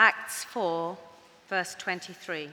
Acts 0.00 0.44
4, 0.44 0.96
verse 1.50 1.74
23. 1.74 2.48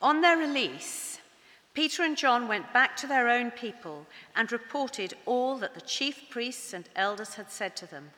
On 0.00 0.22
their 0.22 0.38
release, 0.38 1.18
Peter 1.74 2.02
and 2.02 2.16
John 2.16 2.48
went 2.48 2.72
back 2.72 2.96
to 2.96 3.06
their 3.06 3.28
own 3.28 3.50
people 3.50 4.06
and 4.34 4.50
reported 4.50 5.12
all 5.26 5.58
that 5.58 5.74
the 5.74 5.82
chief 5.82 6.30
priests 6.30 6.72
and 6.72 6.88
elders 6.96 7.34
had 7.34 7.50
said 7.50 7.76
to 7.76 7.86
them. 7.86 8.08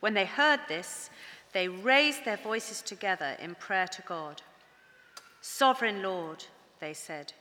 When 0.00 0.14
they 0.14 0.24
heard 0.24 0.60
this, 0.68 1.10
they 1.52 1.68
raised 1.68 2.24
their 2.24 2.38
voices 2.38 2.80
together 2.80 3.36
in 3.38 3.56
prayer 3.56 3.88
to 3.88 4.00
God. 4.08 4.40
Sovereign 5.42 6.02
Lord, 6.02 6.46
they 6.80 6.94
said, 6.94 7.34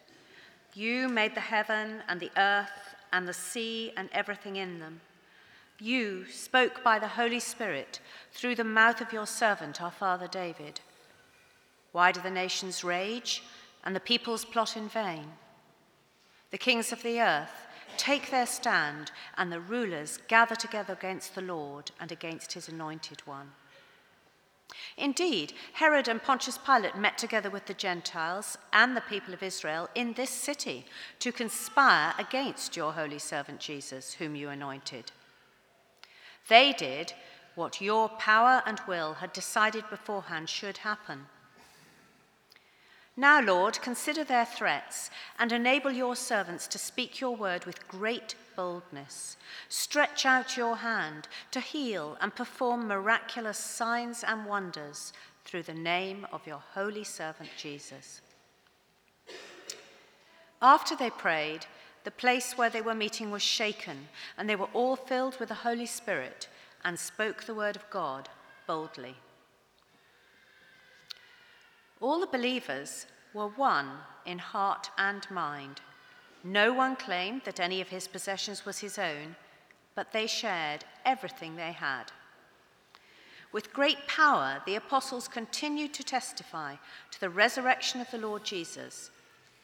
you 0.73 1.07
made 1.07 1.33
the 1.33 1.39
heaven 1.39 2.01
and 2.09 2.19
the 2.19 2.31
earth 2.35 2.95
and 3.13 3.25
the 3.25 3.33
sea 3.33 3.93
and 3.95 4.09
everything 4.11 4.57
in 4.57 4.81
them. 4.81 4.99
You 5.79 6.25
spoke 6.25 6.83
by 6.83 6.97
the 6.97 7.07
Holy 7.07 7.39
Spirit 7.39 7.99
through 8.31 8.55
the 8.55 8.63
mouth 8.63 8.99
of 8.99 9.13
your 9.13 9.27
servant, 9.27 9.81
our 9.81 9.91
father 9.91 10.27
David. 10.27 10.81
Why 11.91 12.11
do 12.11 12.19
the 12.19 12.31
nations 12.31 12.83
rage 12.83 13.43
and 13.83 13.95
the 13.95 13.99
peoples 13.99 14.43
plot 14.43 14.75
in 14.75 14.89
vain? 14.89 15.25
The 16.49 16.57
kings 16.57 16.91
of 16.91 17.03
the 17.03 17.21
earth 17.21 17.67
take 17.97 18.31
their 18.31 18.45
stand, 18.45 19.11
and 19.37 19.51
the 19.51 19.59
rulers 19.59 20.19
gather 20.27 20.55
together 20.55 20.93
against 20.93 21.35
the 21.35 21.41
Lord 21.41 21.91
and 21.99 22.11
against 22.11 22.53
his 22.53 22.67
anointed 22.67 23.21
one. 23.25 23.51
Indeed, 24.97 25.53
Herod 25.73 26.07
and 26.07 26.21
Pontius 26.21 26.57
Pilate 26.57 26.95
met 26.95 27.17
together 27.17 27.49
with 27.49 27.65
the 27.65 27.73
Gentiles 27.73 28.57
and 28.73 28.95
the 28.95 29.01
people 29.01 29.33
of 29.33 29.43
Israel 29.43 29.89
in 29.95 30.13
this 30.13 30.29
city 30.29 30.85
to 31.19 31.31
conspire 31.31 32.13
against 32.17 32.75
your 32.75 32.93
holy 32.93 33.19
servant 33.19 33.59
Jesus, 33.59 34.13
whom 34.13 34.35
you 34.35 34.49
anointed. 34.49 35.11
They 36.47 36.73
did 36.73 37.13
what 37.55 37.81
your 37.81 38.09
power 38.09 38.61
and 38.65 38.79
will 38.87 39.15
had 39.15 39.33
decided 39.33 39.89
beforehand 39.89 40.49
should 40.49 40.77
happen. 40.77 41.25
Now, 43.19 43.41
Lord, 43.41 43.81
consider 43.81 44.23
their 44.23 44.45
threats 44.45 45.09
and 45.39 45.51
enable 45.51 45.91
your 45.91 46.15
servants 46.15 46.67
to 46.67 46.77
speak 46.77 47.19
your 47.19 47.35
word 47.35 47.65
with 47.65 47.87
great 47.87 48.35
boldness. 48.55 49.37
Stretch 49.69 50.23
out 50.23 50.55
your 50.55 50.75
hand 50.77 51.27
to 51.49 51.59
heal 51.59 52.15
and 52.21 52.35
perform 52.35 52.87
miraculous 52.87 53.57
signs 53.57 54.23
and 54.23 54.45
wonders 54.45 55.13
through 55.45 55.63
the 55.63 55.73
name 55.73 56.27
of 56.31 56.45
your 56.45 56.61
holy 56.75 57.03
servant 57.03 57.49
Jesus. 57.57 58.21
After 60.61 60.95
they 60.95 61.09
prayed, 61.09 61.65
the 62.07 62.11
place 62.11 62.57
where 62.57 62.69
they 62.69 62.79
were 62.79 62.95
meeting 62.95 63.31
was 63.31 63.41
shaken, 63.41 64.07
and 64.37 64.49
they 64.49 64.55
were 64.55 64.69
all 64.73 64.95
filled 64.95 65.37
with 65.41 65.49
the 65.49 65.55
Holy 65.55 65.85
Spirit 65.85 66.47
and 66.85 66.97
spoke 66.97 67.43
the 67.43 67.53
word 67.53 67.75
of 67.75 67.89
God 67.89 68.29
boldly. 68.65 69.13
All 71.99 72.21
the 72.21 72.27
believers 72.27 73.07
were 73.33 73.49
one 73.49 73.89
in 74.25 74.39
heart 74.39 74.89
and 74.97 75.29
mind. 75.29 75.81
No 76.45 76.71
one 76.71 76.95
claimed 76.95 77.41
that 77.43 77.59
any 77.59 77.81
of 77.81 77.89
his 77.89 78.07
possessions 78.07 78.65
was 78.65 78.79
his 78.79 78.97
own, 78.97 79.35
but 79.93 80.13
they 80.13 80.27
shared 80.27 80.85
everything 81.03 81.57
they 81.57 81.73
had. 81.73 82.05
With 83.51 83.73
great 83.73 84.07
power, 84.07 84.61
the 84.65 84.75
apostles 84.75 85.27
continued 85.27 85.93
to 85.95 86.05
testify 86.05 86.75
to 87.11 87.19
the 87.19 87.29
resurrection 87.29 87.99
of 87.99 88.09
the 88.11 88.17
Lord 88.17 88.45
Jesus, 88.45 89.11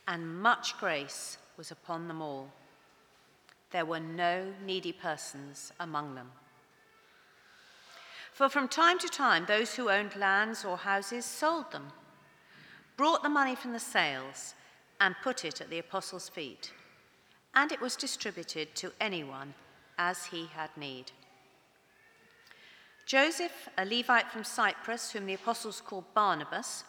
and 0.09 0.41
much 0.41 0.77
grace 0.77 1.37
was 1.57 1.71
upon 1.71 2.07
them 2.07 2.21
all. 2.21 2.49
There 3.71 3.85
were 3.85 3.99
no 3.99 4.53
needy 4.65 4.91
persons 4.91 5.71
among 5.79 6.15
them. 6.15 6.31
For 8.31 8.49
from 8.49 8.67
time 8.67 8.97
to 8.99 9.07
time, 9.07 9.45
those 9.45 9.75
who 9.75 9.89
owned 9.89 10.15
lands 10.15 10.65
or 10.65 10.77
houses 10.77 11.25
sold 11.25 11.71
them, 11.71 11.87
brought 12.97 13.23
the 13.23 13.29
money 13.29 13.55
from 13.55 13.73
the 13.73 13.79
sales, 13.79 14.55
and 14.99 15.15
put 15.21 15.43
it 15.43 15.61
at 15.61 15.69
the 15.69 15.79
apostles' 15.79 16.29
feet. 16.29 16.71
And 17.53 17.71
it 17.71 17.81
was 17.81 17.95
distributed 17.95 18.73
to 18.75 18.91
anyone 18.99 19.53
as 19.97 20.25
he 20.25 20.47
had 20.47 20.75
need. 20.75 21.11
Joseph, 23.05 23.69
a 23.77 23.85
Levite 23.85 24.31
from 24.31 24.43
Cyprus, 24.43 25.11
whom 25.11 25.25
the 25.25 25.33
apostles 25.33 25.81
called 25.81 26.05
Barnabas, 26.13 26.85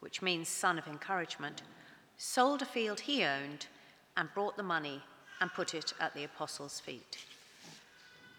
which 0.00 0.20
means 0.20 0.48
son 0.48 0.78
of 0.78 0.86
encouragement, 0.88 1.62
sold 2.16 2.62
a 2.62 2.66
field 2.66 3.00
he 3.00 3.24
owned 3.24 3.66
and 4.16 4.28
brought 4.34 4.56
the 4.56 4.62
money 4.62 5.00
and 5.40 5.52
put 5.52 5.74
it 5.74 5.92
at 6.00 6.14
the 6.14 6.24
apostles' 6.24 6.80
feet. 6.80 7.18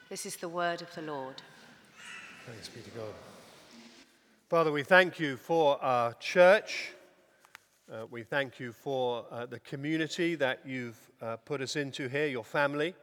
This 0.10 0.26
is 0.26 0.36
the 0.38 0.50
word 0.50 0.82
of 0.82 0.94
the 0.96 1.02
Lord. 1.02 1.36
Thanks 2.46 2.70
be 2.70 2.82
to 2.82 2.90
God. 2.92 3.14
Father, 4.50 4.72
we 4.72 4.84
thank 4.84 5.20
you 5.20 5.38
for 5.38 5.84
our 5.84 6.14
church. 6.16 6.92
Uh, 7.92 8.06
we 8.12 8.24
thank 8.24 8.60
you 8.60 8.72
for 8.72 9.26
uh, 9.32 9.46
the 9.46 9.60
community 9.60 10.36
that 10.36 10.60
you've 10.66 11.00
uh, 11.22 11.38
put 11.38 11.62
us 11.62 11.76
into 11.76 12.08
here, 12.08 12.28
your 12.28 12.44
family. 12.44 12.94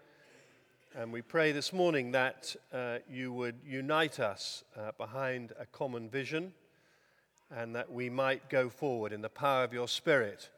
And 0.97 1.13
we 1.13 1.23
pray 1.23 1.53
this 1.53 1.73
morning 1.73 2.13
that 2.13 2.55
uh, 2.73 2.99
you 3.09 3.33
would 3.33 3.57
unite 3.67 4.21
us 4.21 4.65
uh, 4.77 4.93
behind 4.97 5.53
a 5.59 5.67
common 5.67 6.09
vision 6.09 6.53
and 7.55 7.75
that 7.75 7.91
we 7.91 8.11
might 8.11 8.49
go 8.49 8.69
forward 8.69 9.13
in 9.13 9.21
the 9.21 9.29
power 9.29 9.65
of 9.65 9.73
your 9.73 9.89
Spirit 9.89 10.51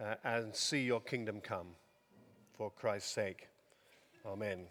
uh, 0.00 0.14
and 0.24 0.54
see 0.54 0.80
your 0.80 1.00
kingdom 1.00 1.40
come 1.40 1.68
for 2.56 2.70
Christ's 2.70 3.12
sake. 3.12 3.48
Amen. 4.24 4.66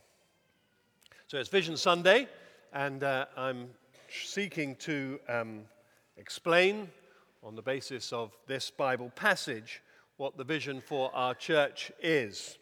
So 1.28 1.38
it's 1.38 1.50
Vision 1.50 1.78
Sunday 1.78 2.28
and 2.74 3.04
uh, 3.04 3.26
I'm 3.38 3.70
seeking 4.10 4.76
to 4.78 5.20
um, 5.28 5.62
explain 6.18 6.90
on 7.44 7.56
the 7.56 7.62
basis 7.62 8.12
of 8.12 8.32
this 8.48 8.70
Bible 8.70 9.12
passage 9.16 9.82
what 10.18 10.38
the 10.38 10.44
vision 10.44 10.82
for 10.82 11.14
our 11.14 11.34
church 11.34 11.92
is. 12.02 12.58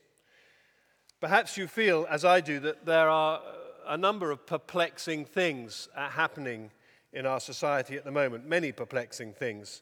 Perhaps 1.21 1.57
you 1.57 1.67
feel, 1.67 2.05
as 2.09 2.25
I 2.25 2.41
do, 2.41 2.59
that 2.59 2.85
there 2.85 3.09
are 3.09 3.41
a 3.87 3.97
number 3.97 4.31
of 4.31 4.45
perplexing 4.45 5.25
things 5.25 5.87
uh, 5.95 6.09
happening 6.09 6.71
in 7.13 7.25
our 7.25 7.39
society 7.39 7.95
at 7.95 8.03
the 8.03 8.11
moment, 8.11 8.47
many 8.47 8.71
perplexing 8.71 9.33
things, 9.33 9.81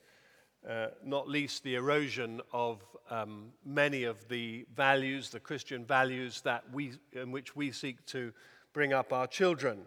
uh, 0.70 0.88
not 1.04 1.28
least 1.28 1.64
the 1.64 1.76
erosion 1.76 2.42
of 2.54 2.82
um, 3.10 3.52
many 3.66 4.04
of 4.04 4.28
the 4.30 4.66
values, 4.76 5.30
the 5.30 5.40
Christian 5.40 5.86
values 5.86 6.42
that 6.42 6.64
we, 6.72 6.94
in 7.14 7.32
which 7.32 7.56
we 7.56 7.72
seek 7.72 8.06
to 8.08 8.32
bring 8.74 8.94
up 8.94 9.12
our 9.12 9.28
children 9.28 9.86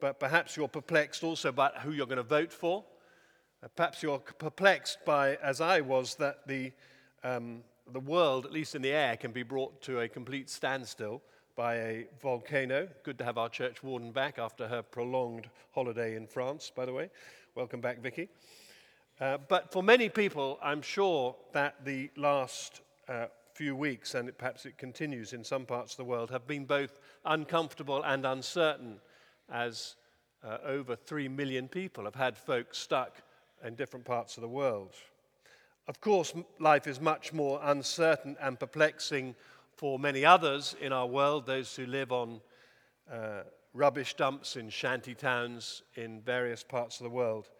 but 0.00 0.18
perhaps 0.18 0.56
you're 0.56 0.68
perplexed 0.68 1.22
also 1.22 1.50
about 1.50 1.78
who 1.78 1.92
you're 1.92 2.06
going 2.06 2.16
to 2.16 2.22
vote 2.22 2.52
for. 2.52 2.84
Uh, 3.62 3.68
perhaps 3.76 4.02
you're 4.02 4.18
perplexed 4.18 4.98
by, 5.04 5.36
as 5.36 5.60
I 5.60 5.82
was, 5.82 6.14
that 6.16 6.46
the, 6.46 6.72
um, 7.22 7.62
the 7.92 8.00
world, 8.00 8.46
at 8.46 8.52
least 8.52 8.74
in 8.74 8.82
the 8.82 8.92
air, 8.92 9.16
can 9.16 9.32
be 9.32 9.42
brought 9.42 9.82
to 9.82 10.00
a 10.00 10.08
complete 10.08 10.48
standstill 10.48 11.22
by 11.54 11.74
a 11.76 12.06
volcano. 12.22 12.88
Good 13.02 13.18
to 13.18 13.24
have 13.24 13.36
our 13.36 13.50
church 13.50 13.82
warden 13.82 14.12
back 14.12 14.38
after 14.38 14.66
her 14.66 14.82
prolonged 14.82 15.50
holiday 15.72 16.16
in 16.16 16.26
France, 16.26 16.72
by 16.74 16.86
the 16.86 16.92
way. 16.92 17.10
Welcome 17.54 17.80
back, 17.80 18.00
Vicky. 18.00 18.28
Uh, 19.20 19.36
but 19.48 19.70
for 19.70 19.82
many 19.82 20.08
people, 20.08 20.58
I'm 20.62 20.80
sure 20.80 21.36
that 21.52 21.84
the 21.84 22.08
last 22.16 22.80
uh, 23.06 23.26
few 23.52 23.76
weeks, 23.76 24.14
and 24.14 24.30
it, 24.30 24.38
perhaps 24.38 24.64
it 24.64 24.78
continues 24.78 25.34
in 25.34 25.44
some 25.44 25.66
parts 25.66 25.92
of 25.92 25.98
the 25.98 26.04
world, 26.04 26.30
have 26.30 26.46
been 26.46 26.64
both 26.64 26.98
uncomfortable 27.26 28.02
and 28.02 28.24
uncertain 28.24 28.98
as 29.52 29.96
uh, 30.42 30.56
over 30.64 30.96
3 30.96 31.28
million 31.28 31.68
people 31.68 32.04
have 32.04 32.14
had 32.14 32.34
folks 32.34 32.78
stuck 32.78 33.20
in 33.62 33.74
different 33.74 34.06
parts 34.06 34.38
of 34.38 34.40
the 34.40 34.48
world. 34.48 34.94
Of 35.86 36.00
course, 36.00 36.32
life 36.58 36.86
is 36.86 36.98
much 36.98 37.34
more 37.34 37.60
uncertain 37.62 38.38
and 38.40 38.58
perplexing 38.58 39.34
for 39.76 39.98
many 39.98 40.24
others 40.24 40.74
in 40.80 40.94
our 40.94 41.06
world, 41.06 41.44
those 41.44 41.76
who 41.76 41.84
live 41.84 42.10
on 42.10 42.40
uh, 43.12 43.42
rubbish 43.74 44.14
dumps 44.14 44.56
in 44.56 44.70
shanty 44.70 45.14
towns 45.14 45.82
in 45.96 46.22
various 46.22 46.64
parts 46.64 47.00
of 47.00 47.04
the 47.04 47.10
world. 47.10 47.50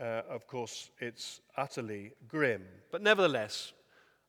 Uh, 0.00 0.22
of 0.28 0.46
course, 0.46 0.90
it's 1.00 1.40
utterly 1.56 2.12
grim. 2.28 2.62
But 2.90 3.02
nevertheless, 3.02 3.72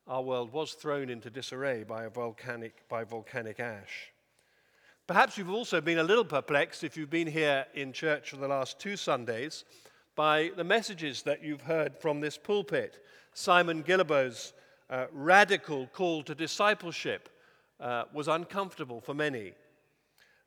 our 0.06 0.22
world 0.22 0.52
was 0.52 0.72
thrown 0.72 1.10
into 1.10 1.28
disarray 1.28 1.84
by, 1.84 2.08
volcanic, 2.08 2.88
by 2.88 3.04
volcanic 3.04 3.60
ash. 3.60 4.10
Perhaps 5.06 5.36
you've 5.36 5.50
also 5.50 5.80
been 5.80 5.98
a 5.98 6.02
little 6.02 6.24
perplexed 6.24 6.84
if 6.84 6.96
you've 6.96 7.10
been 7.10 7.26
here 7.26 7.66
in 7.74 7.92
church 7.92 8.30
for 8.30 8.36
the 8.36 8.48
last 8.48 8.78
two 8.78 8.96
Sundays 8.96 9.64
by 10.16 10.50
the 10.56 10.64
messages 10.64 11.22
that 11.22 11.42
you've 11.42 11.60
heard 11.60 11.96
from 11.96 12.20
this 12.20 12.38
pulpit. 12.38 13.04
Simon 13.34 13.82
Guillebaud's 13.82 14.52
uh, 14.90 15.06
radical 15.12 15.86
call 15.88 16.22
to 16.22 16.34
discipleship 16.34 17.28
uh, 17.78 18.04
was 18.12 18.28
uncomfortable 18.28 19.00
for 19.00 19.14
many. 19.14 19.52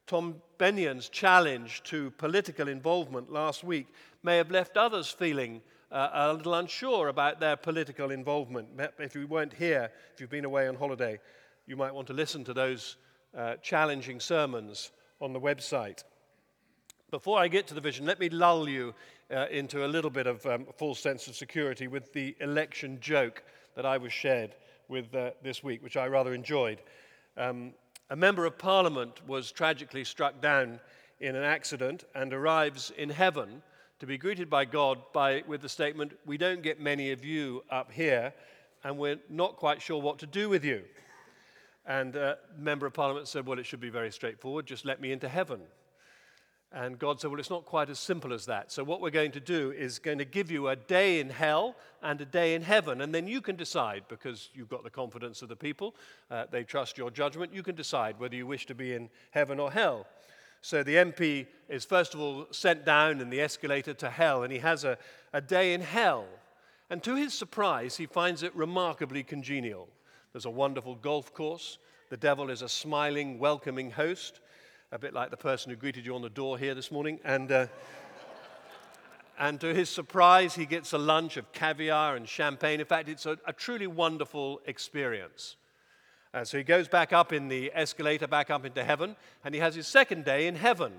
Tom 0.08 0.42
Benion's 0.58 1.08
challenge 1.10 1.84
to 1.84 2.12
political 2.12 2.68
involvement 2.68 3.32
last 3.32 3.64
week 3.64 3.88
may 4.24 4.38
have 4.38 4.52
left 4.52 4.78
others 4.78 5.10
feeling 5.10 5.62
uh, 5.92 6.10
a 6.14 6.34
little 6.34 6.54
unsure 6.54 7.08
about 7.08 7.40
their 7.40 7.56
political 7.56 8.12
involvement. 8.12 8.70
If 9.00 9.16
you 9.16 9.28
weren't 9.28 9.54
here, 9.54 9.92
if 10.14 10.22
you've 10.22 10.30
been 10.30 10.46
away 10.46 10.68
on 10.68 10.76
holiday, 10.76 11.20
you 11.66 11.76
might 11.76 11.94
want 11.94 12.08
to 12.08 12.14
listen 12.14 12.44
to 12.46 12.54
those 12.54 12.98
uh, 13.38 13.56
challenging 13.62 14.20
sermons 14.20 14.92
on 15.20 15.34
the 15.34 15.40
website. 15.40 16.04
Before 17.10 17.40
I 17.40 17.48
get 17.48 17.68
to 17.68 17.74
the 17.74 17.82
vision, 17.82 18.06
let 18.06 18.20
me 18.20 18.30
lull 18.30 18.70
you 18.70 18.94
uh, 19.34 19.48
into 19.52 19.86
a 19.86 19.88
little 19.88 20.10
bit 20.10 20.28
of 20.28 20.46
um, 20.46 20.66
false 20.78 21.00
sense 21.00 21.28
of 21.28 21.36
security 21.36 21.88
with 21.88 22.14
the 22.14 22.36
election 22.40 22.98
joke 23.02 23.44
that 23.76 23.86
I 23.86 23.98
was 23.98 24.14
shared 24.14 24.56
with 24.88 25.14
uh, 25.16 25.32
this 25.44 25.64
week, 25.64 25.84
which 25.84 25.98
I 25.98 26.08
rather 26.08 26.34
enjoyed. 26.34 26.82
Um, 27.38 27.74
a 28.10 28.16
member 28.16 28.46
of 28.46 28.58
parliament 28.58 29.26
was 29.28 29.52
tragically 29.52 30.04
struck 30.04 30.42
down 30.42 30.80
in 31.20 31.36
an 31.36 31.44
accident 31.44 32.04
and 32.16 32.34
arrives 32.34 32.92
in 32.98 33.10
heaven 33.10 33.62
to 34.01 34.07
be 34.07 34.18
greeted 34.18 34.50
by 34.50 34.65
God 34.65 34.98
by, 35.13 35.44
with 35.45 35.62
the 35.62 35.69
statement, 35.69 36.13
We 36.25 36.36
don't 36.36 36.63
get 36.63 36.81
many 36.81 37.12
of 37.12 37.24
you 37.24 37.63
up 37.69 37.92
here, 37.92 38.33
and 38.83 38.98
we're 38.98 39.19
not 39.30 39.57
quite 39.57 39.80
sure 39.80 40.01
what 40.01 40.18
to 40.19 40.25
do 40.25 40.50
with 40.50 40.65
you. 40.65 40.81
And 41.86 42.15
a 42.15 42.39
member 42.57 42.88
of 42.88 42.95
parliament 42.95 43.27
said, 43.27 43.45
Well, 43.45 43.59
it 43.59 43.68
should 43.68 43.80
be 43.80 43.92
very 43.92 44.12
straightforward, 44.12 44.65
just 44.65 44.86
let 44.86 45.01
me 45.01 45.12
into 45.12 45.30
heaven. 45.30 45.62
And 46.71 46.98
God 46.98 47.21
said, 47.21 47.30
Well, 47.30 47.39
it's 47.39 47.51
not 47.51 47.65
quite 47.65 47.92
as 47.92 48.00
simple 48.00 48.33
as 48.33 48.48
that. 48.48 48.71
So, 48.71 48.83
what 48.83 49.01
we're 49.01 49.12
going 49.12 49.33
to 49.33 49.39
do 49.39 49.71
is 49.71 50.00
going 50.00 50.18
to 50.18 50.25
give 50.25 50.50
you 50.50 50.69
a 50.69 50.75
day 50.75 51.19
in 51.19 51.30
hell 51.30 51.75
and 52.01 52.19
a 52.21 52.25
day 52.25 52.56
in 52.56 52.63
heaven. 52.63 53.01
And 53.01 53.13
then 53.13 53.27
you 53.27 53.39
can 53.39 53.56
decide, 53.56 54.06
because 54.09 54.50
you've 54.56 54.69
got 54.69 54.83
the 54.83 54.89
confidence 54.89 55.44
of 55.44 55.50
the 55.50 55.56
people, 55.56 55.94
uh, 56.31 56.45
they 56.50 56.63
trust 56.63 56.98
your 56.98 57.12
judgment, 57.12 57.53
you 57.53 57.62
can 57.62 57.75
decide 57.75 58.19
whether 58.19 58.36
you 58.36 58.48
wish 58.48 58.65
to 58.65 58.74
be 58.74 58.95
in 58.95 59.12
heaven 59.30 59.59
or 59.59 59.71
hell. 59.71 60.07
So, 60.62 60.84
the 60.84 60.96
MP 60.96 61.48
is 61.69 61.86
first 61.86 62.13
of 62.13 62.19
all 62.19 62.48
sent 62.52 62.86
down 62.86 63.19
in 63.19 63.30
the 63.30 63.42
escalator 63.42 63.94
to 63.96 64.10
hell, 64.10 64.44
and 64.44 64.54
he 64.54 64.60
has 64.60 64.84
a, 64.84 64.98
a 65.34 65.42
day 65.42 65.74
in 65.74 65.81
hell. 65.81 66.25
And 66.92 67.02
to 67.04 67.16
his 67.16 67.34
surprise, 67.34 67.98
he 67.98 68.06
finds 68.06 68.44
it 68.44 68.56
remarkably 68.56 69.24
congenial. 69.24 69.88
There's 70.34 70.46
a 70.46 70.52
wonderful 70.52 70.96
golf 70.96 71.34
course. 71.34 71.78
The 72.10 72.18
devil 72.18 72.50
is 72.50 72.62
a 72.62 72.69
smiling, 72.69 73.40
welcoming 73.40 73.92
host, 73.92 74.42
a 74.92 75.00
bit 75.00 75.13
like 75.13 75.31
the 75.31 75.38
person 75.38 75.72
who 75.72 75.78
greeted 75.78 76.06
you 76.06 76.13
on 76.13 76.22
the 76.22 76.30
door 76.30 76.58
here 76.58 76.75
this 76.75 76.92
morning. 76.92 77.19
And, 77.24 77.52
uh, 77.52 77.68
and 79.40 79.60
to 79.62 79.74
his 79.74 79.90
surprise, 79.90 80.54
he 80.54 80.66
gets 80.66 80.94
a 80.94 80.98
lunch 80.98 81.38
of 81.38 81.52
caviar 81.54 82.18
and 82.18 82.28
champagne. 82.28 82.81
In 82.81 82.86
fact, 82.86 83.10
it's 83.10 83.25
a, 83.25 83.38
a 83.48 83.54
truly 83.54 83.88
wonderful 83.88 84.62
experience. 84.66 85.56
Uh, 86.33 86.45
so 86.45 86.57
he 86.57 86.63
goes 86.63 86.88
back 86.88 87.12
up 87.12 87.33
in 87.33 87.50
the 87.50 87.72
escalator, 87.74 88.28
back 88.28 88.50
up 88.50 88.66
into 88.66 88.83
heaven, 88.83 89.16
and 89.44 89.54
he 89.54 89.60
has 89.60 89.75
his 89.75 89.88
second 89.88 90.24
day 90.24 90.48
in 90.48 90.56
heaven. 90.56 90.94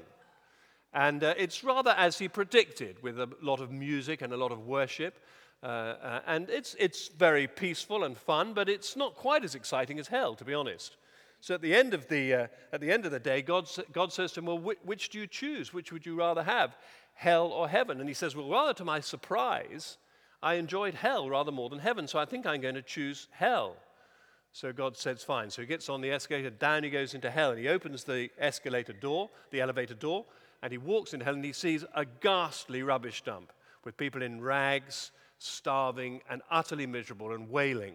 And 0.93 1.25
uh, 1.25 1.35
it's 1.39 1.65
rather 1.65 1.93
as 1.93 2.19
he 2.19 2.29
predicted, 2.29 3.03
with 3.03 3.19
a 3.19 3.29
lot 3.41 3.61
of 3.61 3.71
music 3.71 4.21
and 4.21 4.33
a 4.33 4.37
lot 4.37 4.53
of 4.53 4.67
worship. 4.67 5.19
Uh, 5.63 5.67
uh, 5.67 6.21
and 6.27 6.51
it's, 6.51 6.77
it's 6.79 7.09
very 7.09 7.47
peaceful 7.47 8.05
and 8.05 8.19
fun, 8.19 8.53
but 8.53 8.69
it's 8.69 8.95
not 8.95 9.15
quite 9.15 9.43
as 9.43 9.55
exciting 9.55 9.99
as 9.99 10.09
hell, 10.09 10.35
to 10.35 10.45
be 10.45 10.53
honest. 10.53 10.97
So 11.41 11.55
at 11.55 11.63
the 11.63 11.75
end 11.75 11.95
of 11.95 12.09
the, 12.09 12.35
uh, 12.35 12.47
at 12.73 12.81
the, 12.81 12.93
end 12.93 13.07
of 13.07 13.11
the 13.11 13.19
day, 13.19 13.41
God, 13.43 13.69
God 13.91 14.13
says 14.13 14.33
to 14.33 14.41
him, 14.41 14.47
Well, 14.47 14.59
which, 14.59 14.79
which 14.85 15.09
do 15.09 15.19
you 15.19 15.27
choose? 15.27 15.73
Which 15.73 15.93
would 15.93 16.05
you 16.05 16.15
rather 16.15 16.43
have, 16.43 16.77
hell 17.15 17.47
or 17.47 17.69
heaven? 17.69 18.01
And 18.01 18.09
he 18.09 18.15
says, 18.15 18.37
Well, 18.37 18.51
rather 18.51 18.75
to 18.75 18.85
my 18.85 19.01
surprise, 19.01 19.97
I 20.43 20.55
enjoyed 20.55 20.95
hell 20.95 21.31
rather 21.31 21.53
more 21.53 21.71
than 21.71 21.79
heaven, 21.79 22.07
so 22.07 22.19
I 22.19 22.27
think 22.27 22.45
I'm 22.45 22.61
going 22.61 22.75
to 22.75 22.83
choose 22.83 23.29
hell. 23.31 23.77
So 24.53 24.73
God 24.73 24.97
says, 24.97 25.23
Fine. 25.23 25.51
So 25.51 25.63
he 25.63 25.69
gets 25.69 25.89
on 25.89 26.01
the 26.01 26.11
escalator, 26.11 26.51
down 26.51 26.85
he 26.85 26.91
goes 26.91 27.15
into 27.15 27.31
hell, 27.31 27.51
and 27.51 27.59
he 27.59 27.69
opens 27.69 28.05
the 28.05 28.31
escalator 28.39 28.93
door, 28.93 29.31
the 29.51 29.61
elevator 29.61 29.95
door, 29.95 30.27
and 30.63 30.73
he 30.73 30.79
walks 30.79 31.13
into 31.13 31.25
hell, 31.25 31.35
and 31.35 31.45
he 31.45 31.53
sees 31.53 31.85
a 31.95 32.05
ghastly 32.05 32.83
rubbish 32.83 33.23
dump 33.23 33.53
with 33.85 33.97
people 33.97 34.23
in 34.23 34.41
rags 34.41 35.11
starving, 35.43 36.21
and 36.31 36.43
utterly 36.51 36.87
miserable 36.87 37.33
and 37.33 37.51
wailing. 37.51 37.95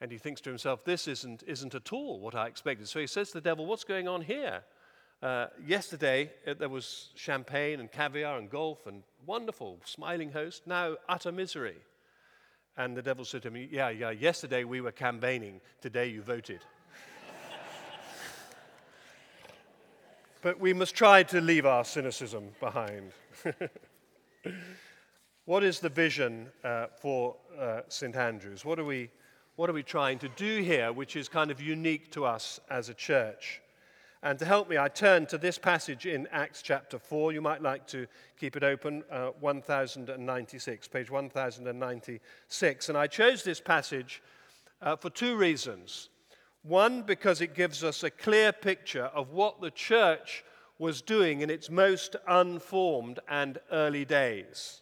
And 0.00 0.12
he 0.12 0.18
thinks 0.18 0.40
to 0.42 0.50
himself, 0.50 0.84
This 0.84 1.08
isn't, 1.08 1.42
isn't 1.46 1.74
at 1.74 1.92
all 1.92 2.20
what 2.20 2.34
I 2.34 2.46
expected. 2.46 2.88
So 2.88 3.00
he 3.00 3.06
says 3.06 3.28
to 3.28 3.34
the 3.34 3.40
devil, 3.40 3.66
What's 3.66 3.84
going 3.84 4.08
on 4.08 4.22
here? 4.22 4.62
Uh, 5.22 5.46
yesterday, 5.64 6.30
uh, 6.46 6.54
there 6.54 6.68
was 6.68 7.08
champagne 7.14 7.80
and 7.80 7.90
caviar 7.90 8.38
and 8.38 8.50
golf 8.50 8.86
and 8.86 9.02
wonderful, 9.24 9.78
smiling 9.84 10.30
host. 10.30 10.66
Now, 10.66 10.96
utter 11.08 11.32
misery. 11.32 11.76
And 12.76 12.96
the 12.96 13.02
devil 13.02 13.24
said 13.24 13.42
to 13.42 13.50
me, 13.50 13.68
Yeah, 13.70 13.90
yeah, 13.90 14.10
yesterday 14.10 14.64
we 14.64 14.80
were 14.80 14.92
campaigning, 14.92 15.60
today 15.80 16.08
you 16.08 16.22
voted. 16.22 16.60
but 20.42 20.60
we 20.60 20.72
must 20.72 20.94
try 20.94 21.22
to 21.24 21.40
leave 21.40 21.66
our 21.66 21.84
cynicism 21.84 22.50
behind. 22.60 23.12
What 25.46 25.62
is 25.62 25.78
the 25.78 25.88
vision 25.88 26.48
uh, 26.64 26.86
for 27.00 27.36
uh, 27.56 27.82
St. 27.86 28.16
Andrews? 28.16 28.64
What 28.64 28.80
are, 28.80 28.84
we, 28.84 29.10
what 29.54 29.70
are 29.70 29.72
we 29.72 29.84
trying 29.84 30.18
to 30.18 30.28
do 30.30 30.60
here, 30.60 30.92
which 30.92 31.14
is 31.14 31.28
kind 31.28 31.52
of 31.52 31.60
unique 31.60 32.10
to 32.12 32.24
us 32.24 32.58
as 32.68 32.88
a 32.88 32.94
church? 32.94 33.62
And 34.22 34.38
to 34.38 34.44
help 34.44 34.68
me, 34.68 34.78
I 34.78 34.88
turn 34.88 35.26
to 35.26 35.38
this 35.38 35.58
passage 35.58 36.06
in 36.06 36.26
Acts 36.32 36.62
chapter 36.62 36.98
4. 36.98 37.32
You 37.32 37.42
might 37.42 37.62
like 37.62 37.86
to 37.88 38.06
keep 38.38 38.56
it 38.56 38.64
open, 38.64 39.04
uh, 39.10 39.30
1096, 39.40 40.88
page 40.88 41.10
1096. 41.10 42.88
And 42.88 42.98
I 42.98 43.06
chose 43.06 43.42
this 43.42 43.60
passage 43.60 44.22
uh, 44.80 44.96
for 44.96 45.10
two 45.10 45.36
reasons. 45.36 46.08
One, 46.62 47.02
because 47.02 47.40
it 47.40 47.54
gives 47.54 47.84
us 47.84 48.02
a 48.02 48.10
clear 48.10 48.52
picture 48.52 49.04
of 49.04 49.32
what 49.32 49.60
the 49.60 49.70
church 49.70 50.44
was 50.78 51.02
doing 51.02 51.42
in 51.42 51.50
its 51.50 51.70
most 51.70 52.16
unformed 52.26 53.20
and 53.28 53.58
early 53.70 54.04
days. 54.04 54.80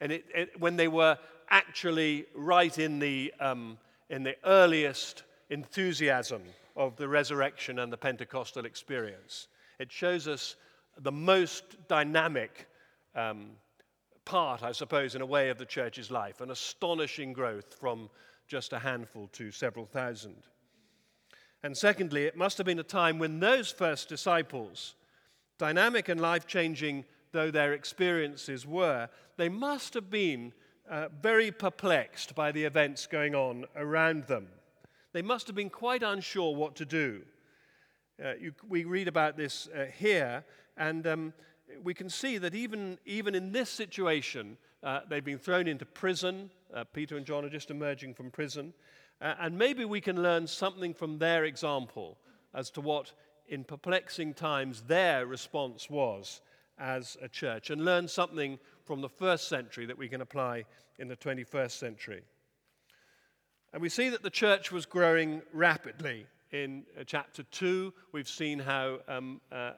And 0.00 0.12
it, 0.12 0.24
it, 0.34 0.60
when 0.60 0.76
they 0.76 0.88
were 0.88 1.16
actually 1.48 2.26
right 2.34 2.76
in 2.76 2.98
the, 2.98 3.32
um, 3.40 3.78
in 4.10 4.24
the 4.24 4.36
earliest 4.44 5.22
enthusiasm 5.48 6.42
of 6.76 6.96
the 6.96 7.08
resurrection 7.08 7.78
and 7.78 7.92
the 7.92 7.96
Pentecostal 7.96 8.64
experience, 8.64 9.48
it 9.78 9.90
shows 9.90 10.28
us 10.28 10.56
the 10.98 11.12
most 11.12 11.64
dynamic 11.88 12.68
um, 13.14 13.50
part, 14.24 14.62
I 14.62 14.72
suppose, 14.72 15.14
in 15.14 15.22
a 15.22 15.26
way, 15.26 15.48
of 15.50 15.58
the 15.58 15.64
church's 15.64 16.10
life 16.10 16.40
an 16.40 16.50
astonishing 16.50 17.32
growth 17.32 17.74
from 17.74 18.10
just 18.46 18.72
a 18.72 18.78
handful 18.78 19.28
to 19.32 19.50
several 19.50 19.86
thousand. 19.86 20.36
And 21.62 21.76
secondly, 21.76 22.24
it 22.24 22.36
must 22.36 22.58
have 22.58 22.66
been 22.66 22.78
a 22.78 22.84
time 22.84 23.18
when 23.18 23.40
those 23.40 23.70
first 23.70 24.08
disciples, 24.08 24.94
dynamic 25.58 26.08
and 26.08 26.20
life 26.20 26.46
changing 26.46 27.04
though 27.32 27.50
their 27.50 27.72
experiences 27.72 28.66
were, 28.66 29.08
they 29.36 29.48
must 29.48 29.94
have 29.94 30.10
been 30.10 30.52
uh, 30.90 31.08
very 31.20 31.50
perplexed 31.50 32.34
by 32.34 32.52
the 32.52 32.64
events 32.64 33.06
going 33.06 33.34
on 33.34 33.64
around 33.76 34.26
them. 34.26 34.48
They 35.12 35.22
must 35.22 35.46
have 35.46 35.56
been 35.56 35.70
quite 35.70 36.02
unsure 36.02 36.54
what 36.54 36.74
to 36.76 36.86
do. 36.86 37.22
Uh, 38.22 38.34
you, 38.40 38.52
we 38.68 38.84
read 38.84 39.08
about 39.08 39.36
this 39.36 39.68
uh, 39.68 39.84
here, 39.84 40.44
and 40.76 41.06
um, 41.06 41.32
we 41.82 41.92
can 41.92 42.08
see 42.08 42.38
that 42.38 42.54
even, 42.54 42.98
even 43.04 43.34
in 43.34 43.52
this 43.52 43.68
situation, 43.68 44.56
uh, 44.82 45.00
they've 45.08 45.24
been 45.24 45.38
thrown 45.38 45.66
into 45.66 45.84
prison. 45.84 46.50
Uh, 46.74 46.84
Peter 46.84 47.16
and 47.16 47.26
John 47.26 47.44
are 47.44 47.50
just 47.50 47.70
emerging 47.70 48.14
from 48.14 48.30
prison. 48.30 48.72
Uh, 49.20 49.34
and 49.40 49.56
maybe 49.56 49.84
we 49.84 50.00
can 50.00 50.22
learn 50.22 50.46
something 50.46 50.94
from 50.94 51.18
their 51.18 51.44
example 51.44 52.16
as 52.54 52.70
to 52.70 52.80
what, 52.80 53.12
in 53.48 53.64
perplexing 53.64 54.34
times, 54.34 54.82
their 54.82 55.26
response 55.26 55.88
was 55.88 56.40
as 56.78 57.16
a 57.22 57.28
church 57.28 57.70
and 57.70 57.84
learn 57.84 58.08
something 58.08 58.58
from 58.84 59.00
the 59.00 59.08
first 59.08 59.48
century 59.48 59.86
that 59.86 59.96
we 59.96 60.08
can 60.08 60.22
apply 60.22 60.64
in 60.98 61.06
the 61.06 61.16
21st 61.16 61.70
century. 61.70 62.22
And 63.72 63.80
we 63.80 63.88
see 63.88 64.10
that 64.10 64.22
the 64.22 64.30
church 64.30 64.70
was 64.70 64.84
growing 64.84 65.40
rapidly. 65.54 66.26
In 66.50 66.84
uh, 66.98 67.04
chapter 67.06 67.42
2, 67.42 67.94
we've 68.12 68.28
seen 68.28 68.58
how, 68.58 68.98
um, 69.08 69.40
uh, 69.50 69.72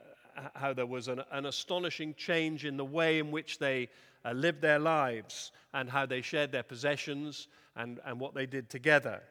how 0.55 0.73
there 0.73 0.87
was 0.87 1.07
an, 1.07 1.23
an, 1.31 1.47
astonishing 1.47 2.13
change 2.15 2.65
in 2.65 2.77
the 2.77 2.85
way 2.85 3.21
in 3.21 3.31
which 3.31 3.61
they 3.61 3.89
uh, 4.25 4.33
lived 4.33 4.61
their 4.61 4.81
lives 4.81 5.53
and 5.75 5.89
how 5.89 6.07
they 6.07 6.23
shared 6.23 6.51
their 6.51 6.65
possessions 6.65 7.47
and, 7.77 8.01
and 8.05 8.19
what 8.19 8.35
they 8.35 8.47
did 8.47 8.69
together. 8.69 9.23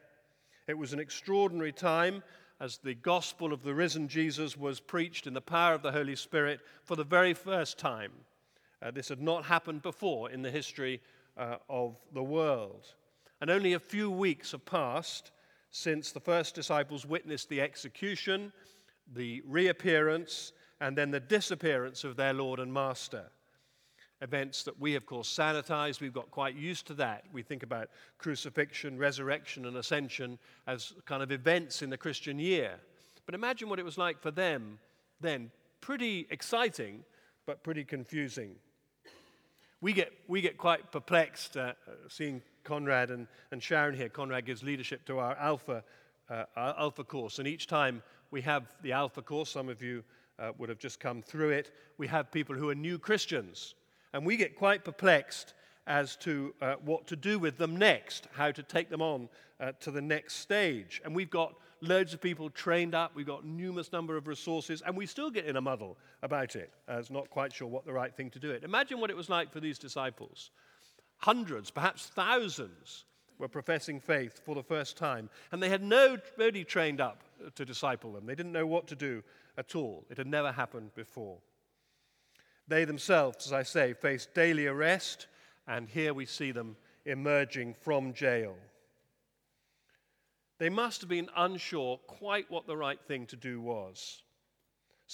It 0.66 0.78
was 0.78 0.94
an 0.94 1.00
extraordinary 1.00 1.72
time 1.72 2.22
as 2.58 2.78
the 2.78 2.94
gospel 2.94 3.52
of 3.52 3.62
the 3.62 3.74
risen 3.74 4.08
Jesus 4.08 4.56
was 4.56 4.80
preached 4.80 5.26
in 5.26 5.34
the 5.34 5.42
power 5.42 5.74
of 5.74 5.82
the 5.82 5.92
Holy 5.92 6.16
Spirit 6.16 6.60
for 6.84 6.96
the 6.96 7.04
very 7.04 7.34
first 7.34 7.76
time. 7.78 8.12
Uh, 8.80 8.90
this 8.90 9.10
had 9.10 9.20
not 9.20 9.44
happened 9.44 9.82
before 9.82 10.30
in 10.30 10.40
the 10.40 10.50
history 10.50 11.02
uh, 11.36 11.56
of 11.68 11.96
the 12.14 12.22
world. 12.22 12.94
And 13.44 13.50
only 13.50 13.74
a 13.74 13.78
few 13.78 14.10
weeks 14.10 14.52
have 14.52 14.64
passed 14.64 15.30
since 15.70 16.12
the 16.12 16.18
first 16.18 16.54
disciples 16.54 17.04
witnessed 17.04 17.50
the 17.50 17.60
execution, 17.60 18.54
the 19.12 19.42
reappearance, 19.46 20.52
and 20.80 20.96
then 20.96 21.10
the 21.10 21.20
disappearance 21.20 22.04
of 22.04 22.16
their 22.16 22.32
Lord 22.32 22.58
and 22.58 22.72
Master 22.72 23.24
events 24.22 24.62
that 24.62 24.80
we, 24.80 24.94
of 24.94 25.04
course, 25.04 25.28
sanitize. 25.28 26.00
We've 26.00 26.10
got 26.10 26.30
quite 26.30 26.56
used 26.56 26.86
to 26.86 26.94
that. 26.94 27.24
We 27.34 27.42
think 27.42 27.62
about 27.62 27.90
crucifixion, 28.16 28.96
resurrection, 28.96 29.66
and 29.66 29.76
ascension 29.76 30.38
as 30.66 30.94
kind 31.04 31.22
of 31.22 31.30
events 31.30 31.82
in 31.82 31.90
the 31.90 31.98
Christian 31.98 32.38
year. 32.38 32.80
But 33.26 33.34
imagine 33.34 33.68
what 33.68 33.78
it 33.78 33.84
was 33.84 33.98
like 33.98 34.22
for 34.22 34.30
them 34.30 34.78
then. 35.20 35.50
Pretty 35.82 36.26
exciting, 36.30 37.04
but 37.44 37.62
pretty 37.62 37.84
confusing. 37.84 38.54
We 39.82 39.92
get, 39.92 40.14
we 40.28 40.40
get 40.40 40.56
quite 40.56 40.90
perplexed 40.90 41.58
uh, 41.58 41.74
seeing 42.08 42.40
Conrad 42.64 43.10
and, 43.10 43.26
and 43.50 43.62
Sharon 43.62 43.94
here. 43.94 44.08
Conrad 44.08 44.46
gives 44.46 44.62
leadership 44.62 45.04
to 45.06 45.18
our 45.18 45.36
Alpha, 45.36 45.84
uh, 46.30 46.44
Alpha 46.56 47.04
course, 47.04 47.38
and 47.38 47.46
each 47.46 47.66
time 47.66 48.02
we 48.30 48.40
have 48.40 48.64
the 48.82 48.92
Alpha 48.92 49.22
course. 49.22 49.50
Some 49.50 49.68
of 49.68 49.82
you 49.82 50.02
uh, 50.38 50.52
would 50.58 50.68
have 50.68 50.78
just 50.78 50.98
come 50.98 51.22
through 51.22 51.50
it. 51.50 51.70
We 51.98 52.06
have 52.08 52.32
people 52.32 52.56
who 52.56 52.68
are 52.70 52.74
new 52.74 52.98
Christians. 52.98 53.74
And 54.12 54.24
we 54.24 54.36
get 54.36 54.56
quite 54.56 54.84
perplexed 54.84 55.54
as 55.86 56.16
to 56.16 56.54
uh, 56.62 56.74
what 56.84 57.06
to 57.08 57.16
do 57.16 57.38
with 57.38 57.58
them 57.58 57.76
next, 57.76 58.28
how 58.32 58.50
to 58.50 58.62
take 58.62 58.88
them 58.88 59.02
on 59.02 59.28
uh, 59.60 59.72
to 59.80 59.90
the 59.90 60.00
next 60.00 60.36
stage. 60.36 61.02
And 61.04 61.14
we've 61.14 61.30
got 61.30 61.54
loads 61.80 62.14
of 62.14 62.20
people 62.20 62.48
trained 62.50 62.94
up, 62.94 63.14
we've 63.14 63.26
got 63.26 63.44
numerous 63.44 63.92
number 63.92 64.16
of 64.16 64.26
resources, 64.26 64.82
and 64.86 64.96
we 64.96 65.04
still 65.04 65.30
get 65.30 65.44
in 65.44 65.56
a 65.56 65.60
muddle 65.60 65.98
about 66.22 66.56
it, 66.56 66.70
as 66.88 67.10
not 67.10 67.28
quite 67.28 67.52
sure 67.52 67.68
what 67.68 67.84
the 67.84 67.92
right 67.92 68.14
thing 68.14 68.30
to 68.30 68.38
do 68.38 68.50
it. 68.50 68.64
Imagine 68.64 69.00
what 69.00 69.10
it 69.10 69.16
was 69.16 69.28
like 69.28 69.52
for 69.52 69.60
these 69.60 69.78
disciples. 69.78 70.50
Hundreds, 71.18 71.70
perhaps 71.70 72.06
thousands, 72.06 73.04
were 73.38 73.48
professing 73.48 74.00
faith 74.00 74.40
for 74.44 74.54
the 74.54 74.62
first 74.62 74.96
time, 74.96 75.28
and 75.50 75.62
they 75.62 75.68
had 75.68 75.82
nobody 75.82 76.64
trained 76.64 77.00
up 77.00 77.22
to 77.54 77.64
disciple 77.64 78.12
them. 78.12 78.26
They 78.26 78.34
didn't 78.34 78.52
know 78.52 78.66
what 78.66 78.86
to 78.88 78.96
do 78.96 79.22
at 79.58 79.74
all. 79.74 80.04
It 80.10 80.18
had 80.18 80.26
never 80.26 80.52
happened 80.52 80.94
before. 80.94 81.38
They 82.66 82.84
themselves, 82.84 83.46
as 83.46 83.52
I 83.52 83.62
say, 83.62 83.92
faced 83.92 84.34
daily 84.34 84.66
arrest 84.66 85.26
and 85.66 85.88
here 85.88 86.12
we 86.12 86.26
see 86.26 86.52
them 86.52 86.76
emerging 87.04 87.74
from 87.80 88.12
jail. 88.12 88.56
They 90.58 90.68
must 90.68 91.00
have 91.00 91.10
been 91.10 91.28
unsure 91.36 91.98
quite 92.06 92.50
what 92.50 92.66
the 92.66 92.76
right 92.76 93.00
thing 93.06 93.26
to 93.26 93.36
do 93.36 93.60
was. 93.60 94.22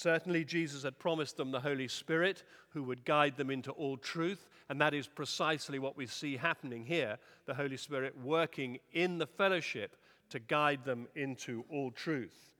Certainly, 0.00 0.46
Jesus 0.46 0.84
had 0.84 0.98
promised 0.98 1.36
them 1.36 1.50
the 1.50 1.60
Holy 1.60 1.86
Spirit 1.86 2.42
who 2.70 2.82
would 2.84 3.04
guide 3.04 3.36
them 3.36 3.50
into 3.50 3.70
all 3.72 3.98
truth, 3.98 4.48
and 4.70 4.80
that 4.80 4.94
is 4.94 5.06
precisely 5.06 5.78
what 5.78 5.94
we 5.94 6.06
see 6.06 6.38
happening 6.38 6.86
here 6.86 7.18
the 7.44 7.52
Holy 7.52 7.76
Spirit 7.76 8.16
working 8.24 8.78
in 8.94 9.18
the 9.18 9.26
fellowship 9.26 9.96
to 10.30 10.38
guide 10.38 10.86
them 10.86 11.06
into 11.16 11.66
all 11.68 11.90
truth. 11.90 12.50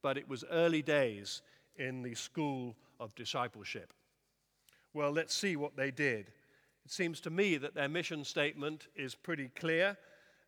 But 0.00 0.16
it 0.16 0.26
was 0.30 0.44
early 0.50 0.80
days 0.80 1.42
in 1.76 2.02
the 2.02 2.14
school 2.14 2.74
of 2.98 3.14
discipleship. 3.14 3.92
Well, 4.94 5.10
let's 5.10 5.34
see 5.34 5.56
what 5.56 5.76
they 5.76 5.90
did. 5.90 6.28
It 6.86 6.90
seems 6.90 7.20
to 7.20 7.30
me 7.30 7.58
that 7.58 7.74
their 7.74 7.90
mission 7.90 8.24
statement 8.24 8.86
is 8.96 9.14
pretty 9.14 9.48
clear, 9.48 9.98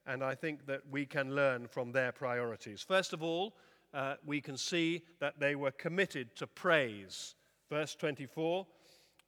and 0.07 0.25
I 0.25 0.37
think 0.37 0.65
that 0.69 0.89
we 0.91 1.05
can 1.05 1.35
learn 1.35 1.67
from 1.67 1.93
their 1.93 2.13
priorities. 2.13 2.81
First 2.81 3.13
of 3.13 3.23
all, 3.23 3.53
uh, 3.93 4.15
we 4.25 4.41
can 4.41 4.57
see 4.57 5.03
that 5.21 5.41
they 5.41 5.55
were 5.55 5.71
committed 5.73 6.35
to 6.37 6.47
praise. 6.47 7.35
Verse 7.71 7.95
24 7.95 8.67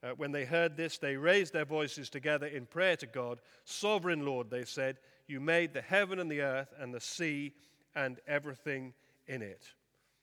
uh, 0.03 0.11
When 0.17 0.33
they 0.33 0.45
heard 0.45 0.77
this, 0.77 0.99
they 0.99 1.17
raised 1.17 1.53
their 1.53 1.65
voices 1.65 2.09
together 2.09 2.47
in 2.47 2.67
prayer 2.67 2.97
to 2.97 3.07
God. 3.07 3.41
Sovereign 3.65 4.25
Lord, 4.25 4.51
they 4.51 4.65
said, 4.65 4.99
You 5.27 5.41
made 5.41 5.73
the 5.73 5.83
heaven 5.83 6.19
and 6.19 6.31
the 6.31 6.43
earth 6.43 6.73
and 6.79 6.93
the 6.95 7.01
sea 7.01 7.53
and 7.95 8.21
everything 8.27 8.95
in 9.27 9.43
it. 9.43 9.65